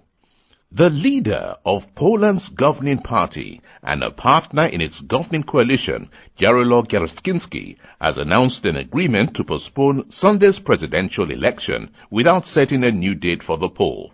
The 0.70 0.90
leader 0.90 1.56
of 1.66 1.96
Poland's 1.96 2.50
governing 2.50 3.00
party 3.00 3.62
and 3.82 4.04
a 4.04 4.12
partner 4.12 4.66
in 4.66 4.82
its 4.82 5.00
governing 5.00 5.44
coalition, 5.44 6.10
Jarosław 6.38 6.90
Kaczyński, 6.90 7.78
has 8.02 8.18
announced 8.18 8.66
an 8.66 8.76
agreement 8.76 9.34
to 9.36 9.46
postpone 9.46 10.12
Sunday's 10.12 10.60
presidential 10.60 11.32
election 11.32 11.90
without 12.12 12.46
setting 12.46 12.84
a 12.84 12.92
new 12.92 13.16
date 13.16 13.44
for 13.44 13.58
the 13.58 13.70
poll. 13.70 14.12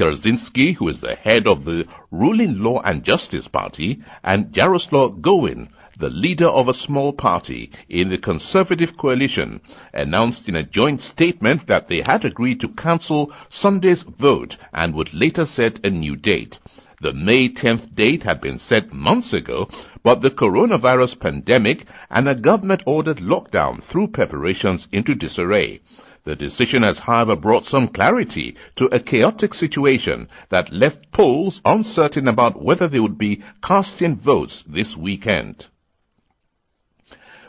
Kaczynski, 0.00 0.76
who 0.76 0.88
is 0.88 1.02
the 1.02 1.14
head 1.14 1.46
of 1.46 1.66
the 1.66 1.86
ruling 2.10 2.62
Law 2.62 2.80
and 2.80 3.04
Justice 3.04 3.48
Party, 3.48 3.98
and 4.24 4.50
Jaroslaw 4.50 5.20
Gowin, 5.20 5.68
the 5.98 6.08
leader 6.08 6.46
of 6.46 6.68
a 6.68 6.72
small 6.72 7.12
party 7.12 7.70
in 7.86 8.08
the 8.08 8.16
Conservative 8.16 8.96
coalition, 8.96 9.60
announced 9.92 10.48
in 10.48 10.56
a 10.56 10.62
joint 10.62 11.02
statement 11.02 11.66
that 11.66 11.88
they 11.88 12.00
had 12.00 12.24
agreed 12.24 12.60
to 12.60 12.68
cancel 12.68 13.30
Sunday's 13.50 14.02
vote 14.02 14.56
and 14.72 14.94
would 14.94 15.12
later 15.12 15.44
set 15.44 15.84
a 15.84 15.90
new 15.90 16.16
date. 16.16 16.58
The 17.02 17.12
May 17.12 17.50
10th 17.50 17.94
date 17.94 18.22
had 18.22 18.40
been 18.40 18.58
set 18.58 18.94
months 18.94 19.34
ago, 19.34 19.68
but 20.02 20.22
the 20.22 20.30
coronavirus 20.30 21.20
pandemic 21.20 21.84
and 22.10 22.26
a 22.26 22.34
government-ordered 22.34 23.18
lockdown 23.18 23.82
threw 23.82 24.08
preparations 24.08 24.88
into 24.92 25.14
disarray. 25.14 25.80
The 26.24 26.36
decision 26.36 26.82
has 26.82 26.98
however 26.98 27.34
brought 27.34 27.64
some 27.64 27.88
clarity 27.88 28.56
to 28.76 28.86
a 28.94 29.00
chaotic 29.00 29.54
situation 29.54 30.28
that 30.50 30.72
left 30.72 31.10
Poles 31.12 31.60
uncertain 31.64 32.28
about 32.28 32.62
whether 32.62 32.88
they 32.88 33.00
would 33.00 33.16
be 33.16 33.42
casting 33.62 34.16
votes 34.16 34.62
this 34.66 34.96
weekend. 34.96 35.66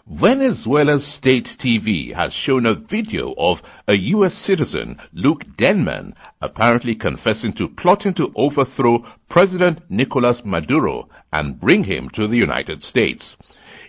Venezuela's 0.08 1.06
state 1.06 1.46
TV 1.46 2.14
has 2.14 2.34
shown 2.34 2.66
a 2.66 2.74
video 2.74 3.34
of 3.38 3.62
a 3.88 3.94
U.S. 3.94 4.34
citizen, 4.36 4.98
Luke 5.14 5.44
Denman, 5.58 6.16
apparently 6.42 6.96
confessing 6.96 7.54
to 7.54 7.70
plotting 7.70 8.14
to 8.16 8.32
overthrow 8.36 9.06
President 9.30 9.80
Nicolas 9.90 10.44
Maduro 10.44 11.08
and 11.32 11.60
bring 11.60 11.84
him 11.84 12.10
to 12.10 12.28
the 12.28 12.38
United 12.38 12.84
States. 12.84 13.38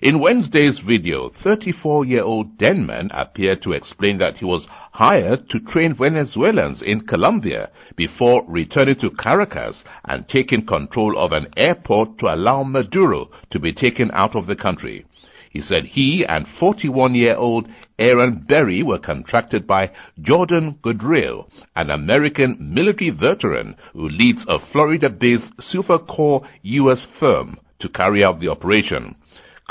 In 0.03 0.19
Wednesday's 0.19 0.81
video, 0.81 1.29
34-year-old 1.29 2.59
Denman 2.59 3.11
appeared 3.13 3.63
to 3.63 3.71
explain 3.71 4.19
that 4.19 4.39
he 4.39 4.45
was 4.45 4.67
hired 4.91 5.49
to 5.51 5.61
train 5.61 5.95
Venezuelans 5.95 6.83
in 6.83 7.03
Colombia 7.03 7.71
before 7.95 8.45
returning 8.49 8.97
to 8.97 9.11
Caracas 9.11 9.85
and 10.05 10.27
taking 10.27 10.67
control 10.67 11.17
of 11.17 11.31
an 11.31 11.47
airport 11.57 12.19
to 12.19 12.35
allow 12.35 12.65
Maduro 12.65 13.31
to 13.51 13.61
be 13.61 13.73
taken 13.73 14.11
out 14.13 14.35
of 14.35 14.47
the 14.47 14.57
country. 14.57 15.07
He 15.51 15.61
said 15.61 15.85
he 15.85 16.27
and 16.27 16.47
41-year-old 16.47 17.69
Airan 17.97 18.45
Berry 18.45 18.83
were 18.83 18.99
contracted 18.99 19.69
by 19.69 19.93
Jordan 20.21 20.81
Goudreau, 20.83 21.47
an 21.77 21.91
American 21.91 22.57
military 22.59 23.11
veteran 23.11 23.77
who 23.93 24.09
leads 24.09 24.47
a 24.49 24.59
Florida-based 24.59 25.59
Silvercorp 25.59 26.45
U.S. 26.63 27.05
firm 27.05 27.61
to 27.79 27.89
carry 27.89 28.25
out 28.25 28.41
the 28.41 28.49
operation. 28.49 29.15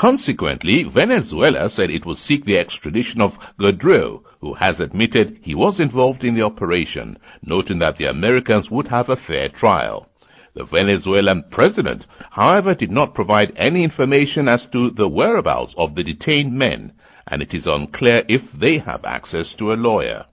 Consequently, 0.02 0.82
Venezuela 0.82 1.70
said 1.70 1.92
it 1.92 2.08
will 2.08 2.16
seek 2.16 2.44
the 2.44 2.58
extradition 2.58 3.22
of 3.22 3.38
Goudreau, 3.60 4.24
who 4.40 4.56
has 4.56 4.80
admitted 4.80 5.38
he 5.44 5.54
was 5.54 5.80
involved 5.80 6.24
in 6.24 6.34
the 6.34 6.42
operation, 6.42 7.20
noting 7.44 7.78
that 7.78 7.98
the 7.98 8.06
Americans 8.06 8.72
would 8.72 8.88
have 8.88 9.10
a 9.10 9.16
fair 9.16 9.48
trial. 9.48 10.10
The 10.56 10.64
Venezuelan 10.64 11.44
president, 11.52 12.08
however, 12.32 12.74
did 12.74 12.90
not 12.90 13.14
provide 13.14 13.54
any 13.56 13.84
information 13.84 14.48
as 14.48 14.66
to 14.70 14.90
the 14.90 15.08
whereabouts 15.08 15.76
of 15.78 15.94
the 15.94 16.04
detained 16.04 16.54
men, 16.54 16.94
and 17.28 17.44
it 17.44 17.54
is 17.54 17.68
unclear 17.68 18.24
if 18.28 18.52
they 18.54 18.80
have 18.80 19.06
access 19.06 19.54
to 19.54 19.72
a 19.72 19.76
lawyer. 19.76 20.26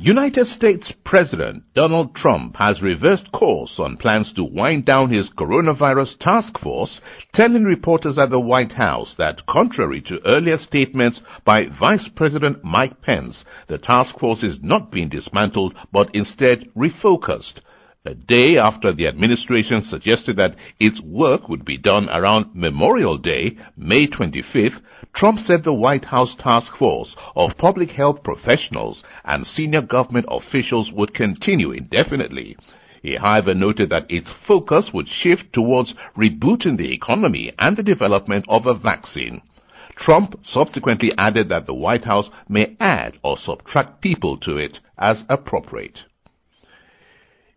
United 0.00 0.46
States 0.46 0.92
President 1.02 1.64
Donald 1.74 2.14
Trump 2.14 2.56
has 2.58 2.80
reversed 2.80 3.32
course 3.32 3.80
on 3.80 3.96
plans 3.96 4.32
to 4.32 4.44
wind 4.44 4.84
down 4.84 5.10
his 5.10 5.28
coronavirus 5.28 6.16
task 6.18 6.56
force, 6.56 7.00
telling 7.32 7.64
reporters 7.64 8.16
at 8.16 8.30
the 8.30 8.38
White 8.38 8.74
House 8.74 9.16
that 9.16 9.44
contrary 9.44 10.00
to 10.02 10.24
earlier 10.24 10.56
statements 10.56 11.20
by 11.44 11.66
Vice 11.66 12.06
President 12.06 12.62
Mike 12.62 13.02
Pence, 13.02 13.44
the 13.66 13.76
task 13.76 14.20
force 14.20 14.44
is 14.44 14.62
not 14.62 14.92
being 14.92 15.08
dismantled 15.08 15.74
but 15.90 16.14
instead 16.14 16.68
refocused. 16.76 17.54
A 18.08 18.14
day 18.14 18.56
after 18.56 18.90
the 18.90 19.06
administration 19.06 19.82
suggested 19.82 20.36
that 20.36 20.56
its 20.80 20.98
work 20.98 21.50
would 21.50 21.66
be 21.66 21.76
done 21.76 22.08
around 22.08 22.54
Memorial 22.54 23.18
Day, 23.18 23.58
May 23.76 24.06
25th, 24.06 24.80
Trump 25.12 25.38
said 25.38 25.62
the 25.62 25.74
White 25.74 26.06
House 26.06 26.34
task 26.34 26.74
force 26.74 27.16
of 27.36 27.58
public 27.58 27.90
health 27.90 28.22
professionals 28.22 29.04
and 29.26 29.46
senior 29.46 29.82
government 29.82 30.24
officials 30.30 30.90
would 30.90 31.12
continue 31.12 31.70
indefinitely. 31.70 32.56
He 33.02 33.16
however 33.16 33.54
noted 33.54 33.90
that 33.90 34.10
its 34.10 34.32
focus 34.32 34.90
would 34.90 35.08
shift 35.08 35.52
towards 35.52 35.94
rebooting 36.16 36.78
the 36.78 36.94
economy 36.94 37.52
and 37.58 37.76
the 37.76 37.82
development 37.82 38.46
of 38.48 38.64
a 38.64 38.72
vaccine. 38.72 39.42
Trump 39.96 40.38
subsequently 40.40 41.12
added 41.18 41.48
that 41.48 41.66
the 41.66 41.74
White 41.74 42.06
House 42.06 42.30
may 42.48 42.74
add 42.80 43.18
or 43.22 43.36
subtract 43.36 44.00
people 44.00 44.38
to 44.38 44.56
it 44.56 44.80
as 44.96 45.26
appropriate. 45.28 46.06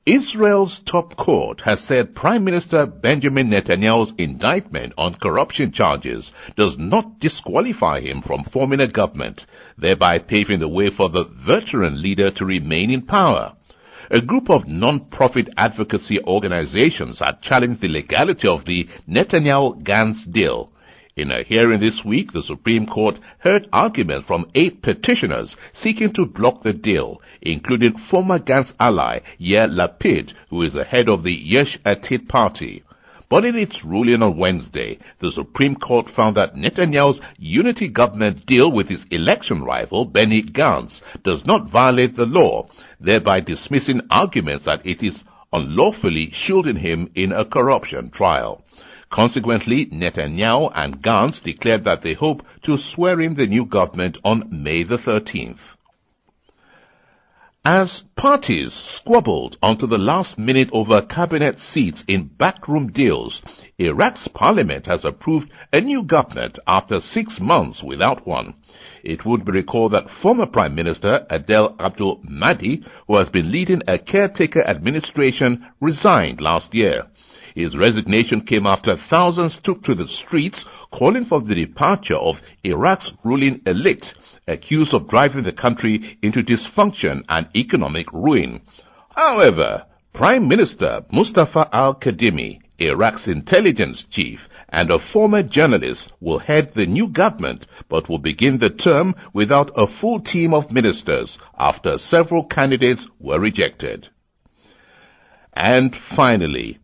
Israel's 0.07 0.79
top 0.79 1.15
court 1.15 1.61
has 1.61 1.79
said 1.79 2.15
Prime 2.15 2.43
Minister 2.43 2.87
Benjamin 2.87 3.51
Netanyahu's 3.51 4.11
indictment 4.17 4.93
on 4.97 5.13
corruption 5.13 5.71
charges 5.71 6.31
does 6.55 6.75
not 6.75 7.19
disqualify 7.19 7.99
him 7.99 8.23
from 8.23 8.43
forming 8.43 8.79
a 8.79 8.87
government, 8.87 9.45
thereby 9.77 10.17
paving 10.17 10.59
the 10.59 10.67
way 10.67 10.89
for 10.89 11.09
the 11.09 11.25
veteran 11.25 12.01
leader 12.01 12.31
to 12.31 12.45
remain 12.45 12.89
in 12.89 13.03
power. 13.03 13.55
A 14.09 14.21
group 14.21 14.49
of 14.49 14.67
non-profit 14.67 15.51
advocacy 15.55 16.19
organizations 16.23 17.19
had 17.19 17.43
challenged 17.43 17.81
the 17.81 17.87
legality 17.87 18.47
of 18.47 18.65
the 18.65 18.89
Netanyahu-Gantz 19.07 20.31
deal. 20.31 20.71
In 21.13 21.29
a 21.29 21.43
hearing 21.43 21.81
this 21.81 22.05
week, 22.05 22.31
the 22.31 22.41
Supreme 22.41 22.85
Court 22.85 23.19
heard 23.39 23.67
arguments 23.73 24.25
from 24.27 24.49
eight 24.55 24.81
petitioners 24.81 25.57
seeking 25.73 26.13
to 26.13 26.25
block 26.25 26.63
the 26.63 26.71
deal, 26.71 27.21
including 27.41 27.97
former 27.97 28.39
Gantz 28.39 28.71
ally 28.79 29.19
Yair 29.37 29.69
Lapid, 29.69 30.33
who 30.49 30.61
is 30.61 30.71
the 30.71 30.85
head 30.85 31.09
of 31.09 31.23
the 31.23 31.33
Yesh 31.33 31.77
Atid 31.79 32.29
party. 32.29 32.83
But 33.27 33.43
in 33.43 33.57
its 33.57 33.83
ruling 33.83 34.23
on 34.23 34.37
Wednesday, 34.37 34.99
the 35.19 35.33
Supreme 35.33 35.75
Court 35.75 36.09
found 36.09 36.37
that 36.37 36.55
Netanyahu's 36.55 37.19
unity 37.37 37.89
government 37.89 38.45
deal 38.45 38.71
with 38.71 38.87
his 38.87 39.05
election 39.11 39.65
rival, 39.65 40.05
Benny 40.05 40.41
Gantz, 40.41 41.01
does 41.23 41.45
not 41.45 41.69
violate 41.69 42.15
the 42.15 42.25
law, 42.25 42.69
thereby 43.01 43.41
dismissing 43.41 43.99
arguments 44.09 44.63
that 44.63 44.85
it 44.85 45.03
is 45.03 45.25
unlawfully 45.51 46.29
shielding 46.31 46.77
him 46.77 47.11
in 47.15 47.33
a 47.33 47.43
corruption 47.43 48.09
trial. 48.11 48.63
Consequently, 49.11 49.87
Netanyahu 49.87 50.71
and 50.73 51.01
Gantz 51.03 51.43
declared 51.43 51.83
that 51.83 52.01
they 52.01 52.13
hope 52.13 52.43
to 52.63 52.77
swear 52.77 53.19
in 53.19 53.35
the 53.35 53.45
new 53.45 53.65
government 53.65 54.17
on 54.23 54.47
May 54.49 54.83
the 54.83 54.97
13th. 54.97 55.75
As 57.65 58.03
parties 58.15 58.73
squabbled 58.73 59.57
onto 59.61 59.85
the 59.85 59.97
last 59.97 60.39
minute 60.39 60.69
over 60.71 61.01
cabinet 61.01 61.59
seats 61.59 62.05
in 62.07 62.23
backroom 62.23 62.87
deals, 62.87 63.41
Iraq's 63.77 64.29
parliament 64.29 64.85
has 64.85 65.03
approved 65.03 65.51
a 65.73 65.81
new 65.81 66.03
government 66.03 66.57
after 66.65 67.01
six 67.01 67.41
months 67.41 67.83
without 67.83 68.25
one. 68.25 68.53
It 69.03 69.25
would 69.25 69.43
be 69.43 69.51
recalled 69.51 69.91
that 69.91 70.09
former 70.09 70.45
Prime 70.45 70.73
Minister 70.73 71.25
Adel 71.29 71.75
Abdul 71.77 72.21
Mahdi, 72.23 72.83
who 73.07 73.17
has 73.17 73.29
been 73.29 73.51
leading 73.51 73.81
a 73.87 73.99
caretaker 73.99 74.63
administration, 74.63 75.67
resigned 75.81 76.39
last 76.39 76.73
year. 76.73 77.03
His 77.55 77.75
resignation 77.75 78.41
came 78.41 78.65
after 78.65 78.95
thousands 78.95 79.59
took 79.59 79.83
to 79.83 79.95
the 79.95 80.07
streets 80.07 80.65
calling 80.91 81.25
for 81.25 81.41
the 81.41 81.55
departure 81.55 82.15
of 82.15 82.41
Iraq's 82.63 83.13
ruling 83.23 83.61
elite, 83.65 84.13
accused 84.47 84.93
of 84.93 85.07
driving 85.07 85.43
the 85.43 85.51
country 85.51 86.17
into 86.21 86.43
dysfunction 86.43 87.23
and 87.27 87.47
economic 87.55 88.11
ruin. 88.13 88.61
However, 89.15 89.85
Prime 90.13 90.47
Minister 90.47 91.05
Mustafa 91.11 91.69
al-Kadhimi, 91.71 92.59
Iraq's 92.79 93.27
intelligence 93.27 94.03
chief 94.03 94.49
and 94.69 94.89
a 94.89 94.99
former 94.99 95.43
journalist, 95.43 96.11
will 96.19 96.39
head 96.39 96.73
the 96.73 96.85
new 96.85 97.07
government 97.07 97.67
but 97.87 98.09
will 98.09 98.17
begin 98.17 98.57
the 98.57 98.69
term 98.69 99.15
without 99.33 99.71
a 99.75 99.87
full 99.87 100.19
team 100.19 100.53
of 100.53 100.71
ministers 100.71 101.37
after 101.57 101.97
several 101.97 102.43
candidates 102.43 103.07
were 103.19 103.39
rejected. 103.39 104.09
And 105.53 105.95
finally, 105.95 106.80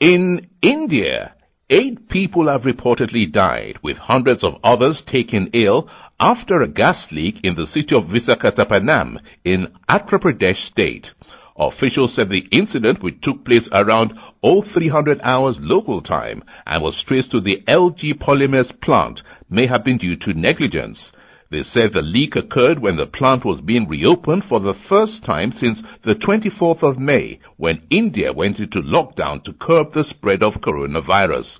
in 0.00 0.40
India, 0.62 1.34
eight 1.68 2.08
people 2.08 2.48
have 2.48 2.62
reportedly 2.62 3.30
died, 3.30 3.78
with 3.82 3.98
hundreds 3.98 4.42
of 4.42 4.58
others 4.64 5.02
taken 5.02 5.50
ill 5.52 5.90
after 6.18 6.62
a 6.62 6.68
gas 6.68 7.12
leak 7.12 7.44
in 7.44 7.54
the 7.54 7.66
city 7.66 7.94
of 7.94 8.04
Visakhapatnam 8.04 9.20
in 9.44 9.68
Andhra 9.88 10.18
Pradesh 10.18 10.56
state. 10.56 11.12
Officials 11.54 12.14
said 12.14 12.30
the 12.30 12.48
incident, 12.50 13.02
which 13.02 13.20
took 13.20 13.44
place 13.44 13.68
around 13.72 14.18
0300 14.42 15.20
hours 15.22 15.60
local 15.60 16.00
time 16.00 16.42
and 16.66 16.82
was 16.82 17.02
traced 17.04 17.32
to 17.32 17.40
the 17.42 17.62
LG 17.68 18.14
Polymers 18.14 18.72
plant, 18.80 19.22
may 19.50 19.66
have 19.66 19.84
been 19.84 19.98
due 19.98 20.16
to 20.16 20.32
negligence. 20.32 21.12
They 21.50 21.64
said 21.64 21.92
the 21.92 22.02
leak 22.02 22.36
occurred 22.36 22.78
when 22.78 22.94
the 22.94 23.08
plant 23.08 23.44
was 23.44 23.60
being 23.60 23.88
reopened 23.88 24.44
for 24.44 24.60
the 24.60 24.72
first 24.72 25.24
time 25.24 25.50
since 25.50 25.82
the 26.02 26.14
24th 26.14 26.84
of 26.84 27.00
May, 27.00 27.40
when 27.56 27.82
India 27.90 28.32
went 28.32 28.60
into 28.60 28.80
lockdown 28.80 29.42
to 29.42 29.52
curb 29.52 29.92
the 29.92 30.04
spread 30.04 30.44
of 30.44 30.60
coronavirus. 30.60 31.58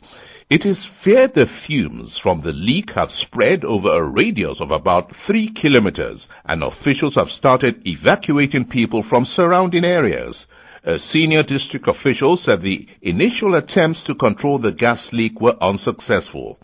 It 0.48 0.64
is 0.64 0.87
feared 0.87 1.35
the 1.35 1.46
fumes 1.46 2.16
from 2.16 2.40
the 2.40 2.53
leak 2.53 2.90
have 2.92 3.11
spread 3.11 3.64
over 3.64 3.88
a 3.90 4.05
radius 4.05 4.61
of 4.61 4.70
about 4.70 5.16
three 5.16 5.48
kilometers, 5.48 6.29
and 6.44 6.62
officials 6.62 7.16
have 7.16 7.33
started 7.33 7.85
evacuating 7.85 8.66
people 8.66 9.03
from 9.03 9.24
surrounding 9.24 9.85
areas. 9.85 10.46
A 10.85 11.00
senior 11.00 11.42
district 11.42 11.88
official 11.88 12.37
said 12.37 12.61
the 12.61 12.87
initial 13.03 13.57
attempts 13.57 14.05
to 14.05 14.14
control 14.14 14.61
the 14.61 14.70
gas 14.70 15.12
leak 15.12 15.40
were 15.40 15.57
unsuccessful. 15.61 16.61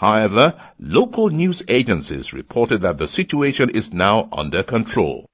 However, 0.00 0.54
local 0.78 1.28
news 1.28 1.62
agencies 1.68 2.32
reported 2.32 2.80
that 2.80 2.96
the 2.96 3.06
situation 3.06 3.68
is 3.68 3.92
now 3.92 4.30
under 4.32 4.62
control. 4.62 5.26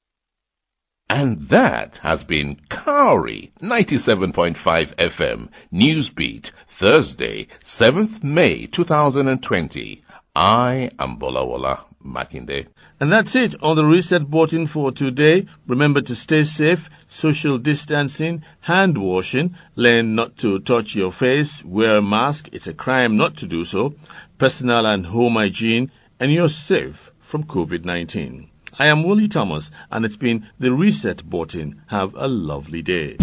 And 1.09 1.39
that 1.51 1.99
has 1.99 2.25
been 2.25 2.57
Cowrie 2.69 3.53
97.5 3.63 4.57
FM 4.97 5.51
Newsbeat, 5.73 6.51
Thursday, 6.67 7.47
7th 7.65 8.25
May 8.25 8.67
2020. 8.67 10.03
I 10.35 10.91
am 10.99 11.17
Bolawala 11.17 11.85
Makinde. 12.07 12.67
And 13.01 13.13
that's 13.13 13.35
it 13.37 13.55
on 13.63 13.77
the 13.77 13.85
reset 13.85 14.31
button 14.31 14.67
for 14.67 14.93
today. 14.93 15.47
Remember 15.67 16.01
to 16.01 16.15
stay 16.15 16.45
safe, 16.45 16.89
social 17.09 17.59
distancing, 17.59 18.43
hand 18.61 18.97
washing, 18.97 19.55
learn 19.75 20.15
not 20.15 20.37
to 20.39 20.61
touch 20.61 20.95
your 20.95 21.13
face, 21.13 21.63
wear 21.65 21.97
a 21.97 22.03
mask, 22.03 22.49
it's 22.53 22.67
a 22.67 22.75
crime 22.75 23.17
not 23.17 23.37
to 23.39 23.47
do 23.47 23.65
so, 23.65 23.95
personal 24.39 24.87
and 24.87 25.05
home 25.05 25.35
hygiene, 25.35 25.91
and 26.19 26.33
you're 26.33 26.49
safe 26.49 27.11
from 27.21 27.45
COVID-19. 27.45 28.49
I 28.79 28.87
am 28.87 29.05
Wooly 29.05 29.29
Thomas, 29.29 29.71
and 29.91 30.05
it's 30.05 30.17
been 30.17 30.49
the 30.59 30.73
reset 30.73 31.29
button. 31.29 31.83
Have 31.87 32.15
a 32.15 32.29
lovely 32.29 32.83
day. 32.83 33.17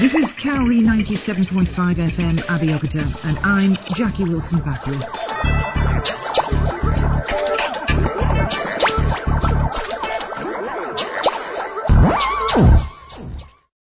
This 0.00 0.14
is 0.14 0.32
Cowrie 0.32 0.80
97.5 0.80 1.66
FM 1.94 2.38
Abeokuta, 2.40 3.24
and 3.24 3.38
I'm 3.38 3.78
Jackie 3.94 4.24
Wilson 4.24 4.60
Battle. 4.60 5.00
Ooh. 12.56 12.93